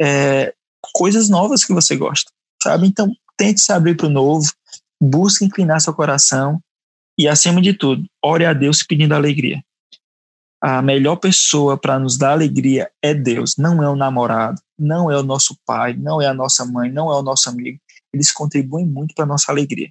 [0.00, 0.54] é,
[0.94, 2.30] coisas novas que você gosta,
[2.62, 2.86] sabe?
[2.86, 4.50] Então, tente se abrir para o novo,
[5.00, 6.60] busque inclinar seu coração
[7.18, 9.62] e, acima de tudo, ore a Deus pedindo alegria.
[10.60, 15.16] A melhor pessoa para nos dar alegria é Deus, não é o namorado, não é
[15.16, 17.78] o nosso pai, não é a nossa mãe, não é o nosso amigo.
[18.12, 19.90] Eles contribuem muito para nossa alegria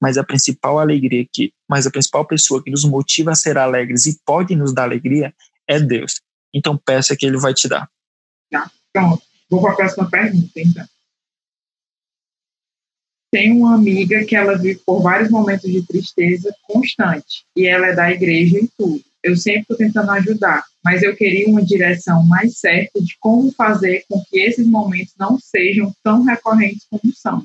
[0.00, 4.06] mas a principal alegria que, mas a principal pessoa que nos motiva a ser alegres
[4.06, 5.34] e pode nos dar alegria
[5.66, 6.20] é Deus.
[6.54, 7.88] Então peça que ele vai te dar.
[8.50, 9.22] Tá, pronto.
[9.48, 10.86] Vou para a próxima pergunta, então.
[13.30, 17.94] Tem uma amiga que ela vive por vários momentos de tristeza constante e ela é
[17.94, 19.04] da igreja e tudo.
[19.26, 24.04] Eu sempre estou tentando ajudar, mas eu queria uma direção mais certa de como fazer
[24.08, 27.44] com que esses momentos não sejam tão recorrentes como são.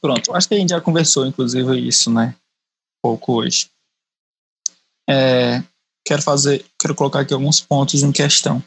[0.00, 2.34] Pronto, acho que a gente já conversou, inclusive, isso, né?
[2.38, 3.68] Um pouco hoje.
[5.06, 5.62] É,
[6.06, 8.64] quero fazer, quero colocar aqui alguns pontos em questão.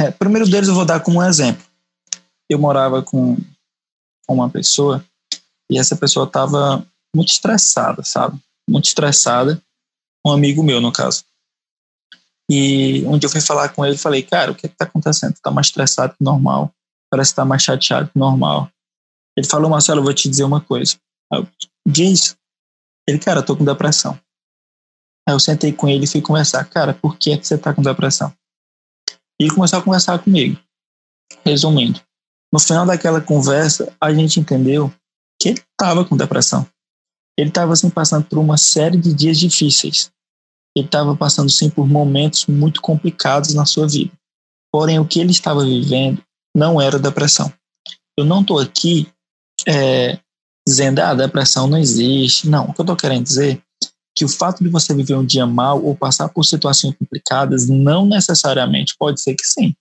[0.00, 1.62] É, primeiro deles eu vou dar como um exemplo.
[2.48, 3.36] Eu morava com
[4.26, 5.04] uma pessoa
[5.70, 8.40] e essa pessoa estava muito estressada, sabe?
[8.72, 9.62] Muito estressada.
[10.26, 11.24] Um amigo meu, no caso.
[12.50, 15.34] E um dia eu fui falar com ele e falei, cara, o que está acontecendo?
[15.34, 16.72] Tu tá mais estressado que normal.
[17.10, 18.70] Parece que tá mais chateado que normal.
[19.36, 20.96] Ele falou, Marcelo, eu vou te dizer uma coisa.
[21.32, 21.46] Eu,
[21.86, 22.36] Diz.
[23.06, 24.18] Ele, cara, eu tô com depressão.
[25.28, 26.64] Aí eu sentei com ele e fui conversar.
[26.64, 28.32] Cara, por que, é que você tá com depressão?
[29.40, 30.58] E ele começou a conversar comigo.
[31.44, 32.00] Resumindo,
[32.52, 34.92] no final daquela conversa, a gente entendeu
[35.40, 36.66] que ele estava com depressão.
[37.38, 40.10] Ele estava assim, passando por uma série de dias difíceis.
[40.76, 44.12] Ele estava passando sim por momentos muito complicados na sua vida.
[44.72, 46.22] Porém, o que ele estava vivendo
[46.56, 47.52] não era depressão.
[48.18, 49.08] Eu não estou aqui
[49.66, 50.18] é,
[50.66, 52.48] dizendo, ah, a depressão não existe.
[52.48, 53.62] Não, o que eu estou querendo dizer é
[54.16, 58.06] que o fato de você viver um dia mal ou passar por situações complicadas não
[58.06, 59.74] necessariamente, pode ser que sim,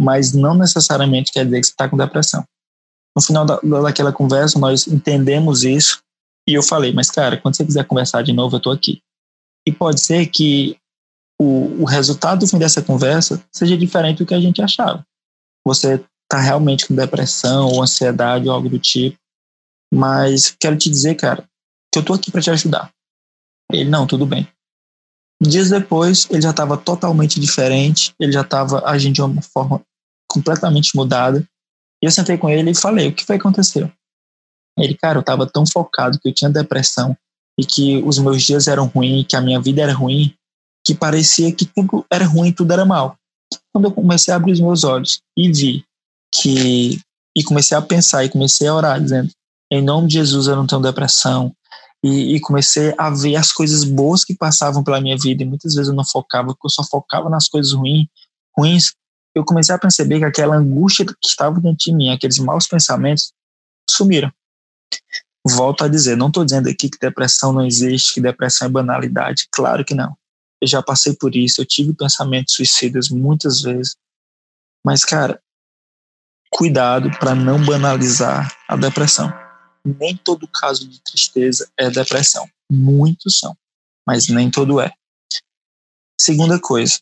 [0.00, 2.44] mas não necessariamente quer dizer que você está com depressão.
[3.16, 6.02] No final da, daquela conversa, nós entendemos isso
[6.48, 9.02] e eu falei, mas cara, quando você quiser conversar de novo, eu estou aqui.
[9.66, 10.76] E pode ser que
[11.40, 15.04] o, o resultado do fim dessa conversa seja diferente do que a gente achava.
[15.64, 19.16] Você está realmente com depressão ou ansiedade ou algo do tipo.
[19.92, 21.46] Mas quero te dizer, cara,
[21.92, 22.90] que eu tô aqui para te ajudar.
[23.70, 24.48] Ele, não, tudo bem.
[25.40, 29.82] Dias depois, ele já estava totalmente diferente, ele já estava agindo de uma forma
[30.28, 31.46] completamente mudada.
[32.02, 33.90] E eu sentei com ele e falei: o que foi que aconteceu?
[34.78, 37.16] Ele, cara, eu estava tão focado que eu tinha depressão
[37.58, 40.34] e que os meus dias eram ruins, que a minha vida era ruim,
[40.84, 43.16] que parecia que tudo era ruim, tudo era mal.
[43.72, 45.84] Quando eu comecei a abrir os meus olhos e vi
[46.34, 46.98] que
[47.36, 49.30] e comecei a pensar e comecei a orar dizendo
[49.70, 51.54] em nome de Jesus eu não tenho depressão.
[52.04, 55.72] E, e, comecei a ver as coisas boas que passavam pela minha vida e muitas
[55.72, 58.06] vezes eu não focava porque eu só focava nas coisas ruins
[58.58, 58.92] ruins.
[59.34, 63.32] Eu comecei a perceber que aquela angústia que estava dentro de mim aqueles maus pensamentos
[63.88, 64.32] sumiram
[65.46, 69.48] volto a dizer não estou dizendo aqui que depressão não existe que depressão é banalidade
[69.50, 70.16] claro que não
[70.60, 73.96] eu já passei por isso eu tive pensamentos suicidas muitas vezes
[74.84, 75.40] mas cara
[76.52, 79.32] cuidado para não banalizar a depressão.
[79.84, 82.48] Nem todo caso de tristeza é depressão.
[82.70, 83.56] Muitos são,
[84.06, 84.92] mas nem todo é.
[86.20, 87.00] Segunda coisa,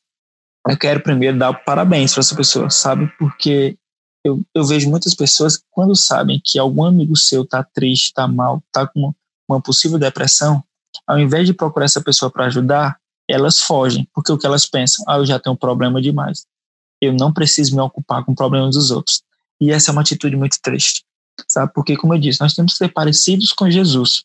[0.67, 3.07] eu quero primeiro dar parabéns para essa pessoa, sabe?
[3.19, 3.77] Porque
[4.25, 8.29] eu, eu vejo muitas pessoas que, quando sabem que algum amigo seu está triste, está
[8.29, 9.15] mal, está com
[9.49, 10.63] uma possível depressão,
[11.07, 12.99] ao invés de procurar essa pessoa para ajudar,
[13.29, 15.05] elas fogem, porque o que elas pensam?
[15.09, 16.47] Ah, eu já tenho um problema demais.
[17.01, 19.23] Eu não preciso me ocupar com problemas dos outros.
[19.61, 21.05] E essa é uma atitude muito triste,
[21.49, 21.73] sabe?
[21.73, 24.25] Porque, como eu disse, nós temos que ser parecidos com Jesus.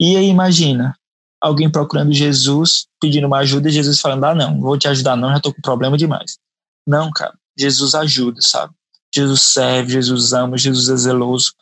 [0.00, 0.96] E aí, imagina,
[1.40, 5.30] alguém procurando Jesus, pedindo uma ajuda, e Jesus falando: Ah, não, vou te ajudar, não,
[5.30, 6.38] já estou com problema demais.
[6.86, 8.74] Não, cara, Jesus ajuda, sabe?
[9.14, 11.54] Jesus serve, Jesus ama, Jesus é zeloso.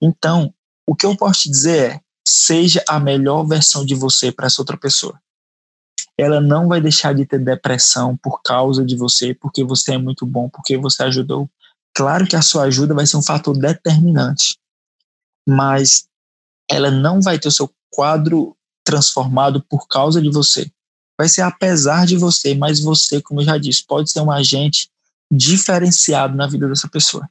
[0.00, 0.54] Então,
[0.86, 4.62] o que eu posso te dizer é: seja a melhor versão de você para essa
[4.62, 5.20] outra pessoa.
[6.16, 10.24] Ela não vai deixar de ter depressão por causa de você, porque você é muito
[10.24, 11.50] bom, porque você ajudou.
[11.94, 14.56] Claro que a sua ajuda vai ser um fator determinante,
[15.46, 16.06] mas
[16.70, 20.70] ela não vai ter o seu quadro transformado por causa de você.
[21.18, 24.90] vai ser apesar de você, mas você, como eu já disse, pode ser um agente
[25.32, 27.26] diferenciado na vida dessa pessoa.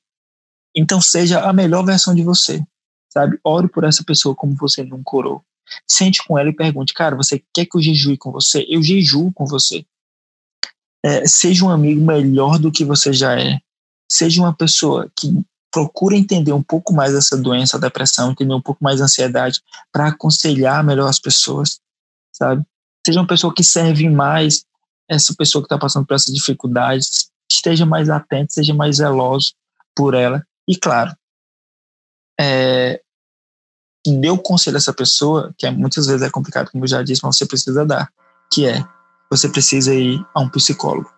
[0.76, 2.66] Então seja a melhor versão de você,
[3.14, 3.40] sabe?
[3.44, 5.46] Ore por essa pessoa como você nunca orou.
[5.88, 8.66] Sente com ela e pergunte, cara, você quer que eu jejue com você?
[8.68, 9.86] Eu jejuo com você.
[11.06, 13.60] É, seja um amigo melhor do que você já é.
[14.12, 15.32] Seja uma pessoa que
[15.72, 19.62] procura entender um pouco mais essa doença, a depressão, entender um pouco mais a ansiedade,
[19.92, 21.80] para aconselhar melhor as pessoas,
[22.34, 22.66] sabe?
[23.06, 24.66] Seja uma pessoa que serve mais
[25.10, 29.54] essa pessoa que está passando por essas dificuldades, esteja mais atento, seja mais zeloso
[29.96, 30.46] por ela.
[30.68, 31.16] E claro,
[32.40, 33.02] é,
[34.08, 37.04] dê o conselho a essa pessoa, que é, muitas vezes é complicado, como eu já
[37.04, 38.12] disse, mas você precisa dar,
[38.52, 38.84] que é,
[39.30, 41.12] você precisa ir a um psicólogo,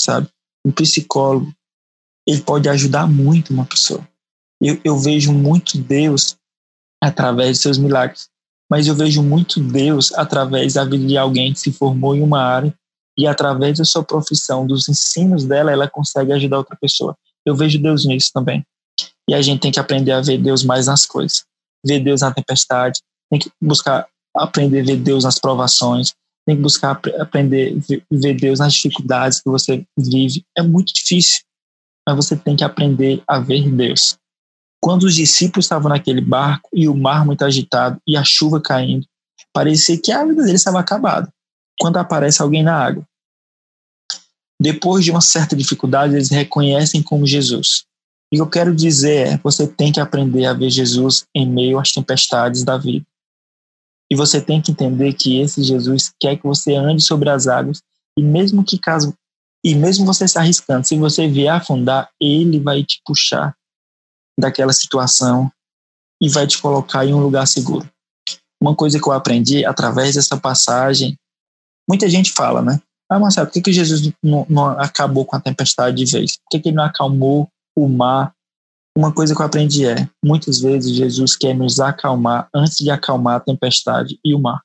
[0.00, 0.28] sabe?
[0.64, 1.52] Um psicólogo,
[2.26, 4.06] ele pode ajudar muito uma pessoa.
[4.60, 6.36] Eu, eu vejo muito Deus
[7.02, 8.30] através de seus milagres,
[8.70, 12.42] mas eu vejo muito Deus através da vida de alguém que se formou em uma
[12.42, 12.74] área
[13.16, 17.16] e através da sua profissão, dos ensinos dela, ela consegue ajudar outra pessoa.
[17.44, 18.64] Eu vejo Deus nisso também.
[19.28, 21.44] E a gente tem que aprender a ver Deus mais nas coisas.
[21.86, 23.00] Ver Deus na tempestade,
[23.30, 26.12] tem que buscar aprender a ver Deus nas provações,
[26.46, 30.44] tem que buscar aprender a ver Deus nas dificuldades que você vive.
[30.56, 31.42] É muito difícil,
[32.06, 34.16] mas você tem que aprender a ver Deus.
[34.82, 39.06] Quando os discípulos estavam naquele barco e o mar muito agitado e a chuva caindo,
[39.52, 41.32] parecia que a vida deles estava acabada.
[41.80, 43.06] Quando aparece alguém na água,
[44.60, 47.84] depois de uma certa dificuldade, eles reconhecem como Jesus.
[48.32, 51.92] E eu quero dizer é: você tem que aprender a ver Jesus em meio às
[51.92, 53.04] tempestades da vida.
[54.10, 57.82] E você tem que entender que esse Jesus quer que você ande sobre as águas
[58.18, 59.14] e mesmo que caso
[59.64, 63.56] e mesmo você se arriscando, se você vier afundar, ele vai te puxar
[64.38, 65.50] daquela situação
[66.20, 67.88] e vai te colocar em um lugar seguro.
[68.62, 71.18] Uma coisa que eu aprendi através dessa passagem,
[71.88, 72.80] muita gente fala, né?
[73.10, 76.36] Ah, Marcelo, por que, que Jesus não, não acabou com a tempestade de vez?
[76.36, 78.34] Por que, que ele não acalmou o mar.
[78.96, 83.36] Uma coisa que eu aprendi é: muitas vezes Jesus quer nos acalmar antes de acalmar
[83.36, 84.62] a tempestade e o mar.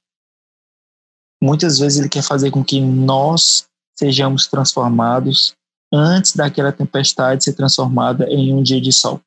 [1.42, 3.66] Muitas vezes ele quer fazer com que nós
[3.98, 5.54] sejamos transformados
[5.92, 9.22] antes daquela tempestade ser transformada em um dia de sol.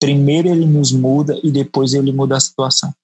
[0.00, 2.94] Primeiro ele nos muda e depois ele muda a situação,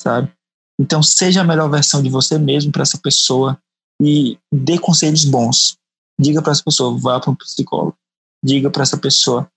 [0.00, 0.32] sabe?
[0.80, 3.58] Então seja a melhor versão de você mesmo para essa pessoa
[4.00, 5.76] e dê conselhos bons.
[6.20, 7.96] Diga para essa pessoa, vá para um psicólogo
[8.42, 9.48] diga para essa pessoa.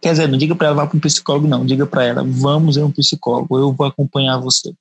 [0.00, 1.64] Quer dizer, não diga para ela vá para um psicólogo, não.
[1.64, 4.74] Diga para ela, vamos em um psicólogo, eu vou acompanhar você,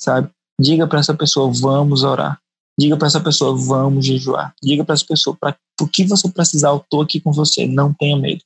[0.00, 0.30] sabe?
[0.60, 2.40] Diga para essa pessoa, vamos orar.
[2.78, 4.54] Diga para essa pessoa, vamos jejuar.
[4.62, 7.66] Diga para essa pessoa, para o que você precisar, eu estou aqui com você.
[7.66, 8.42] Não tenha medo.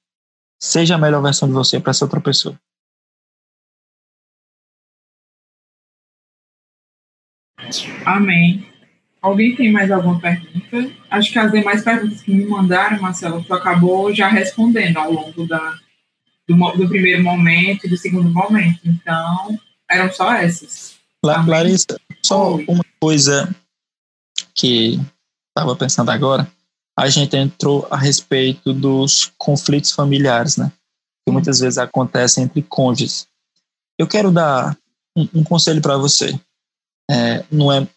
[0.60, 2.56] Seja a melhor versão de você para essa outra pessoa.
[8.04, 8.66] Amém.
[9.20, 10.90] Alguém tem mais alguma pergunta?
[11.10, 15.46] Acho que as demais perguntas que me mandaram, Marcelo, tu acabou já respondendo ao longo
[15.46, 15.78] da,
[16.48, 18.80] do, do primeiro momento e do segundo momento.
[18.84, 19.58] Então,
[19.90, 20.94] eram só essas.
[21.24, 22.64] La, Larissa, só Oi.
[22.66, 23.54] uma coisa
[24.54, 24.98] que
[25.48, 26.50] estava pensando agora.
[26.98, 30.72] A gente entrou a respeito dos conflitos familiares, né?
[31.26, 33.26] Que muitas vezes acontecem entre cônjuges.
[33.98, 34.76] Eu quero dar
[35.16, 36.38] um, um conselho para você.
[37.10, 37.88] É, não é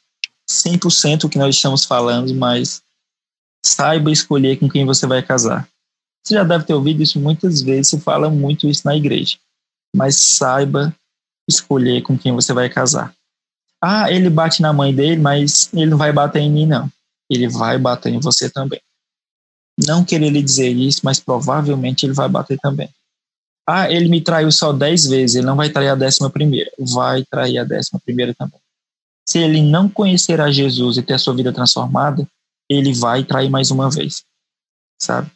[0.49, 2.82] 100% o que nós estamos falando, mas
[3.64, 5.68] saiba escolher com quem você vai casar.
[6.24, 9.38] Você já deve ter ouvido isso muitas vezes, se fala muito isso na igreja.
[9.95, 10.95] Mas saiba
[11.47, 13.14] escolher com quem você vai casar.
[13.80, 16.89] Ah, ele bate na mãe dele, mas ele não vai bater em mim, não.
[17.30, 18.82] Ele vai bater em você também.
[19.86, 22.89] Não querer lhe dizer isso, mas provavelmente ele vai bater também.
[23.68, 26.72] Ah, ele me traiu só dez vezes, ele não vai trair a décima primeira.
[26.80, 28.62] Vai trair a décima primeira também
[29.28, 32.28] se ele não conhecer a Jesus e ter a sua vida transformada,
[32.69, 34.24] ele vai trair mais uma vez,
[35.01, 35.32] sabe?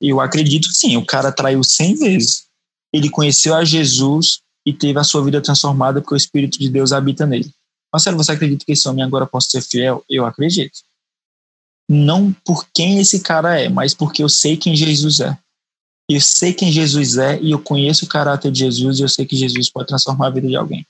[0.00, 2.46] Eu acredito sim, o cara traiu cem vezes.
[2.92, 6.92] Ele conheceu a Jesus e teve a sua vida transformada porque o Espírito de Deus
[6.92, 7.50] habita nele.
[7.92, 10.04] Marcelo, você acredita que esse homem agora pode ser fiel?
[10.08, 10.80] Eu acredito.
[11.88, 15.38] Não por quem esse cara é, mas porque eu sei quem Jesus é.
[16.08, 19.24] Eu sei quem Jesus é e eu conheço o caráter de Jesus e eu sei
[19.26, 20.86] que Jesus pode transformar a vida de alguém.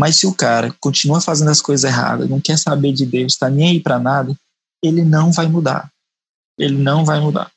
[0.00, 3.50] Mas se o cara continua fazendo as coisas erradas, não quer saber de Deus, está
[3.50, 4.34] nem aí para nada,
[4.82, 5.92] ele não vai mudar.
[6.58, 7.52] Ele não vai mudar.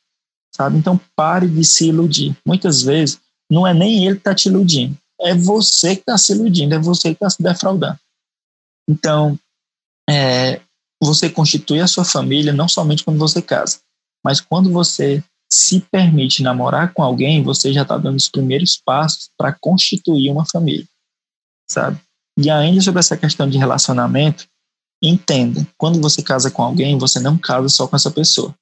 [0.54, 0.78] Sabe?
[0.78, 2.36] Então pare de se iludir.
[2.46, 3.18] Muitas vezes
[3.50, 6.80] não é nem ele que está te iludindo, é você que está se iludindo, é
[6.80, 7.98] você que está se defraudando.
[8.90, 9.40] Então,
[10.10, 10.60] é,
[11.02, 13.80] você constitui a sua família não somente quando você casa,
[14.22, 19.30] mas quando você se permite namorar com alguém, você já está dando os primeiros passos
[19.38, 20.86] para constituir uma família,
[21.72, 22.02] sabe?
[22.38, 24.48] E ainda sobre essa questão de relacionamento,
[25.02, 28.56] entenda, quando você casa com alguém, você não casa só com essa pessoa.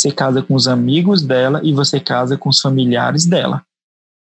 [0.00, 3.64] Você casa com os amigos dela e você casa com os familiares dela.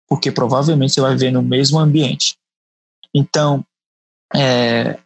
[0.08, 2.36] Porque provavelmente você vai ver no mesmo ambiente.
[3.14, 3.64] Então,
[4.34, 4.98] é,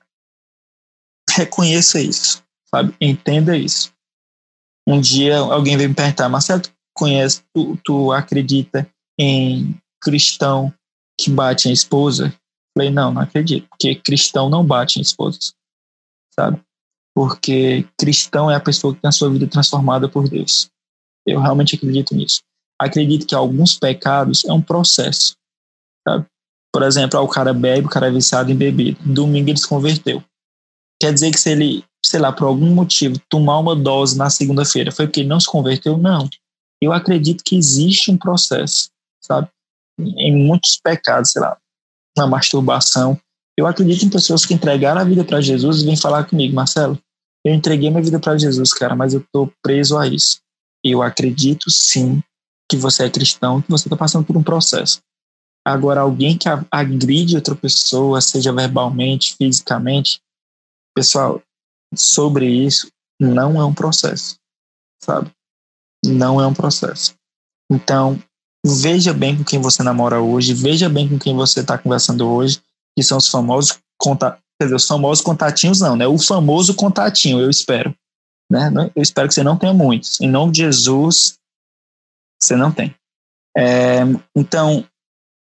[1.31, 2.95] reconheça isso, sabe?
[3.01, 3.93] Entenda isso.
[4.87, 10.73] Um dia alguém veio me perguntar, Marcelo, tu conhece, tu, tu acredita em cristão
[11.19, 12.35] que bate em esposa?
[12.77, 15.55] Falei, não, não acredito, porque cristão não bate em esposas,
[16.35, 16.61] sabe?
[17.15, 20.71] Porque cristão é a pessoa que tem a sua vida transformada por Deus.
[21.27, 22.43] Eu realmente acredito nisso.
[22.81, 25.37] Acredito que alguns pecados é um processo,
[26.07, 26.27] sabe?
[26.73, 28.99] Por exemplo, o cara bebe, o cara é viciado em bebida.
[29.05, 30.25] Domingo ele se converteu.
[30.99, 34.91] Quer dizer que se ele, sei lá, por algum motivo, tomar uma dose na segunda-feira,
[34.91, 35.99] foi porque ele não se converteu?
[35.99, 36.29] Não.
[36.81, 38.89] Eu acredito que existe um processo,
[39.21, 39.49] sabe?
[39.99, 41.59] Em muitos pecados, sei lá,
[42.17, 43.19] na masturbação.
[43.57, 46.99] Eu acredito em pessoas que entregaram a vida para Jesus e vêm falar comigo, Marcelo,
[47.45, 50.41] eu entreguei minha vida para Jesus, cara, mas eu tô preso a isso.
[50.85, 52.23] Eu acredito sim
[52.71, 55.01] que você é cristão, que você está passando por um processo.
[55.65, 60.21] Agora, alguém que agride outra pessoa, seja verbalmente, fisicamente,
[60.95, 61.43] pessoal,
[61.95, 62.89] sobre isso,
[63.21, 64.37] não é um processo,
[65.03, 65.31] sabe?
[66.05, 67.15] Não é um processo.
[67.71, 68.21] Então,
[68.65, 72.61] veja bem com quem você namora hoje, veja bem com quem você está conversando hoje,
[72.97, 76.07] que são os famosos conta, quer dizer, os famosos contatinhos não, né?
[76.07, 77.95] O famoso contatinho, eu espero,
[78.51, 78.71] né?
[78.95, 80.21] Eu espero que você não tenha muitos.
[80.21, 81.39] Em nome de Jesus,
[82.41, 82.95] você não tem.
[83.57, 84.01] É,
[84.35, 84.85] então,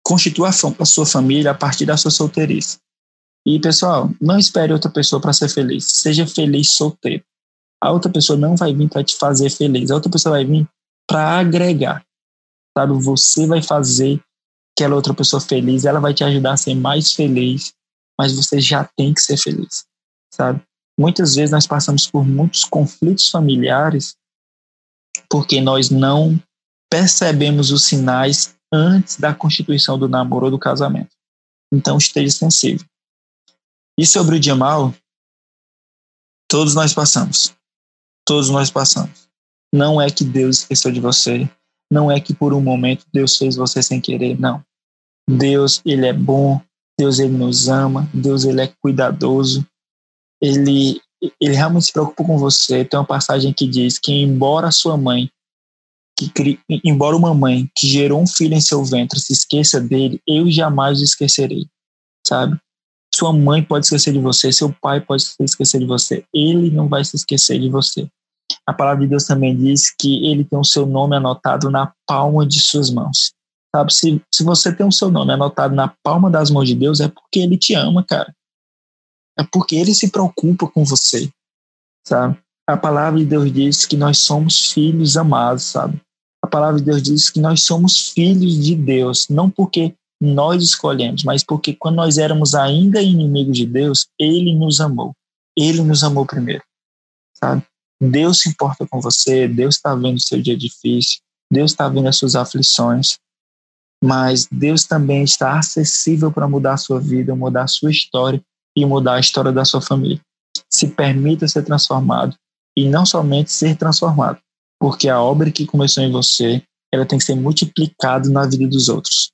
[0.04, 2.78] constitua a sua família a partir da sua solteirice.
[3.46, 6.00] E, pessoal, não espere outra pessoa para ser feliz.
[6.00, 7.24] Seja feliz solteiro.
[7.80, 9.90] A outra pessoa não vai vir para te fazer feliz.
[9.90, 10.68] A outra pessoa vai vir
[11.06, 12.04] para agregar
[12.78, 12.92] sabe?
[13.02, 14.22] Você vai fazer
[14.76, 17.72] aquela outra pessoa feliz, ela vai te ajudar a ser mais feliz,
[18.18, 19.84] mas você já tem que ser feliz,
[20.32, 20.62] sabe?
[20.98, 24.16] Muitas vezes nós passamos por muitos conflitos familiares
[25.28, 26.40] porque nós não
[26.90, 31.10] percebemos os sinais antes da constituição do namoro ou do casamento.
[31.72, 32.86] Então esteja sensível.
[33.98, 34.94] E sobre o dia mal,
[36.48, 37.52] todos nós passamos.
[38.24, 39.28] Todos nós passamos.
[39.72, 41.50] Não é que Deus esqueceu de você,
[41.90, 44.62] não é que por um momento Deus fez você sem querer, não.
[45.28, 46.60] Deus, ele é bom,
[46.98, 49.66] Deus, ele nos ama, Deus, ele é cuidadoso,
[50.40, 51.00] ele,
[51.40, 52.84] ele realmente se preocupa com você.
[52.84, 55.30] Tem uma passagem que diz que, embora sua mãe,
[56.18, 60.50] que, embora uma mãe que gerou um filho em seu ventre se esqueça dele, eu
[60.50, 61.66] jamais o esquecerei,
[62.26, 62.58] sabe?
[63.14, 67.04] Sua mãe pode esquecer de você, seu pai pode esquecer de você, ele não vai
[67.04, 68.08] se esquecer de você.
[68.66, 72.46] A palavra de Deus também diz que ele tem o seu nome anotado na palma
[72.46, 73.32] de suas mãos.
[73.74, 77.00] Sabe, se, se você tem o seu nome anotado na palma das mãos de Deus,
[77.00, 78.34] é porque ele te ama, cara.
[79.38, 81.30] É porque ele se preocupa com você,
[82.06, 82.38] sabe?
[82.66, 86.00] A palavra de Deus diz que nós somos filhos amados, sabe?
[86.42, 91.22] A palavra de Deus diz que nós somos filhos de Deus, não porque nós escolhemos,
[91.22, 95.12] mas porque quando nós éramos ainda inimigos de Deus, ele nos amou.
[95.56, 96.62] Ele nos amou primeiro,
[97.34, 97.62] sabe?
[98.00, 101.18] Deus se importa com você, Deus está vendo o seu dia difícil,
[101.52, 103.18] Deus está vendo as suas aflições,
[104.02, 108.40] mas Deus também está acessível para mudar a sua vida, mudar a sua história
[108.76, 110.20] e mudar a história da sua família.
[110.70, 112.36] Se permita ser transformado
[112.76, 114.38] e não somente ser transformado,
[114.80, 118.88] porque a obra que começou em você, ela tem que ser multiplicada na vida dos
[118.88, 119.32] outros,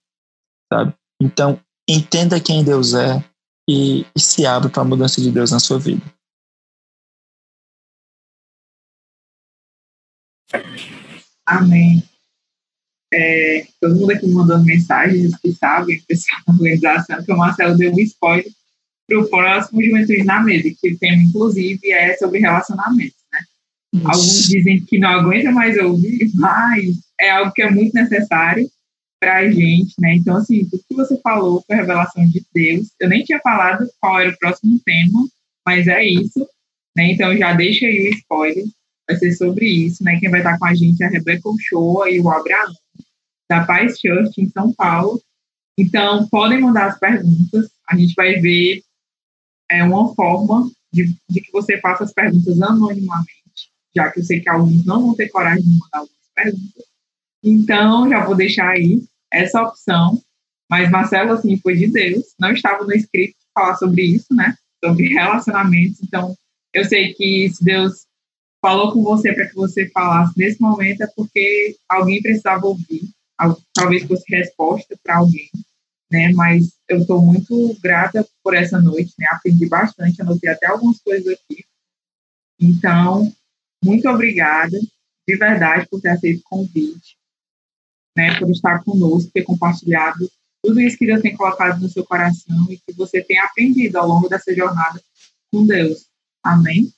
[0.72, 0.94] sabe?
[1.20, 3.22] Então, entenda quem Deus é
[3.68, 6.02] e, e se abra para a mudança de Deus na sua vida.
[11.46, 12.02] Amém.
[13.12, 17.76] É, todo mundo aqui mandando mensagens, que sabem, o pessoal da organização, que o Marcelo
[17.76, 18.50] deu um spoiler
[19.06, 23.40] para o próximo Juventude na Mesa, que o tema, inclusive, é sobre relacionamentos, né?
[23.94, 24.08] Isso.
[24.08, 28.68] Alguns dizem que não aguenta mais ouvir, mas é algo que é muito necessário
[29.20, 30.14] para a gente, né?
[30.16, 32.88] Então, assim, tudo que você falou foi revelação de Deus.
[32.98, 35.28] Eu nem tinha falado qual era o próximo tema,
[35.64, 36.46] mas é isso,
[36.96, 37.12] né?
[37.12, 38.64] Então, já deixa aí o spoiler
[39.06, 40.18] vai ser sobre isso, né?
[40.18, 42.72] Quem vai estar com a gente é a Rebeca Ochoa e o Abraão,
[43.48, 45.20] da Paz Church, em São Paulo.
[45.78, 48.82] Então, podem mandar as perguntas, a gente vai ver
[49.70, 54.40] é, uma forma de, de que você faça as perguntas anonimamente, já que eu sei
[54.40, 56.84] que alguns não vão ter coragem de mandar algumas perguntas.
[57.42, 59.02] Então, já vou deixar aí
[59.32, 60.22] essa opção.
[60.70, 64.56] Mas, Marcelo, assim, foi de Deus, não estava no script falar sobre isso, né?
[64.82, 66.00] Sobre relacionamentos.
[66.02, 66.34] Então,
[66.72, 68.06] eu sei que se Deus
[68.64, 73.10] falou com você para que você falasse nesse momento é porque alguém precisava ouvir,
[73.74, 75.50] talvez fosse resposta para alguém,
[76.10, 76.32] né?
[76.32, 79.26] Mas eu estou muito grata por essa noite, né?
[79.30, 81.62] Aprendi bastante, anotei até algumas coisas aqui.
[82.58, 83.30] Então,
[83.84, 84.80] muito obrigada,
[85.28, 87.18] de verdade, por ter aceito o convite,
[88.16, 88.38] né?
[88.38, 90.26] Por estar conosco, ter compartilhado
[90.62, 94.08] tudo isso que Deus tem colocado no seu coração e que você tem aprendido ao
[94.08, 95.02] longo dessa jornada
[95.52, 96.06] com Deus.
[96.42, 96.90] Amém?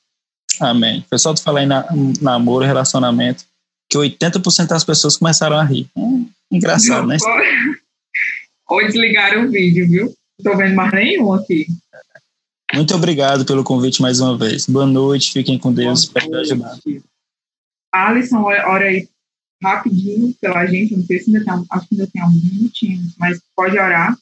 [0.60, 1.00] Amém.
[1.00, 1.86] O pessoal, tu fala aí na,
[2.20, 3.44] namoro, relacionamento,
[3.90, 5.88] que 80% das pessoas começaram a rir.
[5.96, 7.16] É engraçado, né?
[8.68, 10.14] Ou desligaram o vídeo, viu?
[10.38, 11.66] Não tô vendo mais nenhum aqui.
[12.74, 14.66] Muito obrigado pelo convite mais uma vez.
[14.66, 16.04] Boa noite, fiquem com Deus.
[16.04, 16.76] Espero ajudar.
[17.92, 19.08] Alisson, ora aí
[19.62, 23.40] rapidinho pela gente, não sei se ainda tem, acho que ainda tem alguns minutinhos, mas
[23.54, 24.16] pode orar.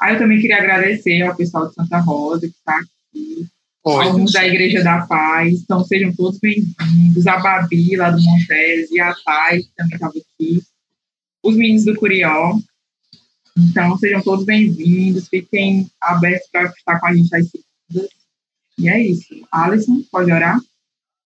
[0.00, 3.46] Aí eu também queria agradecer ao pessoal de Santa Rosa que está aqui,
[3.94, 8.98] alguns da Igreja da Paz, então sejam todos bem-vindos, a Babi lá do Montes e
[8.98, 10.62] a Thay, que também estava aqui,
[11.44, 12.58] os meninos do Curió,
[13.56, 18.10] então sejam todos bem-vindos, fiquem abertos para estar com a gente às segundas,
[18.78, 19.46] e é isso.
[19.52, 20.60] Alisson, pode orar?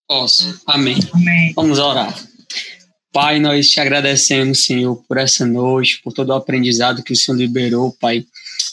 [0.07, 0.99] Posso, amém.
[1.13, 1.53] amém.
[1.55, 2.15] Vamos orar.
[3.11, 7.37] Pai, nós te agradecemos, Senhor, por essa noite, por todo o aprendizado que o Senhor
[7.37, 8.25] liberou, Pai,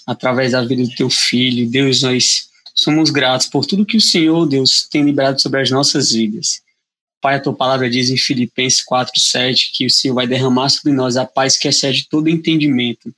[0.07, 1.69] através da vida do teu filho.
[1.69, 2.48] Deus, nós
[2.79, 6.63] Somos gratos por tudo que o Senhor, Deus, tem liberado sobre as nossas vidas.
[7.21, 11.17] Pai, a tua palavra diz em Filipenses 4:7 que o Senhor vai derramar sobre nós
[11.17, 13.13] a paz que excede todo entendimento.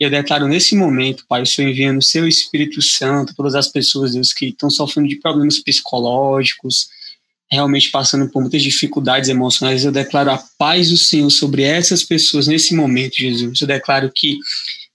[0.00, 3.68] E eu declaro nesse momento, Pai, o Senhor enviando o seu Espírito Santo, todas as
[3.68, 6.88] pessoas, Deus, que estão sofrendo de problemas psicológicos,
[7.50, 12.46] realmente passando por muitas dificuldades emocionais, eu declaro a paz do Senhor sobre essas pessoas
[12.46, 13.60] nesse momento, Jesus.
[13.60, 14.38] Eu declaro que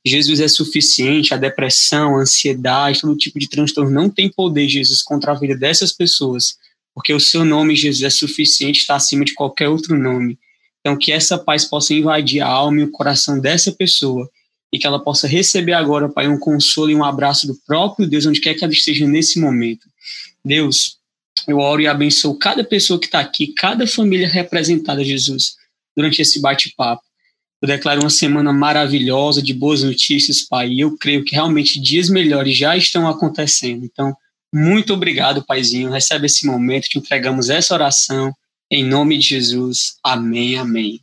[0.06, 5.04] Jesus é suficiente, a depressão, a ansiedade, todo tipo de transtorno não tem poder, Jesus,
[5.04, 6.58] contra a vida dessas pessoas,
[6.94, 10.40] porque o seu nome, Jesus, é suficiente, está acima de qualquer outro nome.
[10.80, 14.28] Então, que essa paz possa invadir a alma e o coração dessa pessoa
[14.74, 18.26] e que ela possa receber agora, Pai, um consolo e um abraço do próprio Deus,
[18.26, 19.88] onde quer que ela esteja nesse momento.
[20.44, 20.98] Deus,
[21.48, 25.56] eu oro e abençoo cada pessoa que está aqui, cada família representada, Jesus,
[25.96, 27.04] durante esse bate-papo.
[27.62, 30.70] Eu declaro uma semana maravilhosa de boas notícias, Pai.
[30.70, 33.86] E eu creio que realmente dias melhores já estão acontecendo.
[33.86, 34.16] Então,
[34.54, 35.92] muito obrigado, Paizinho.
[35.92, 38.34] Recebe esse momento, te entregamos essa oração.
[38.70, 39.96] Em nome de Jesus.
[40.04, 41.02] Amém, amém.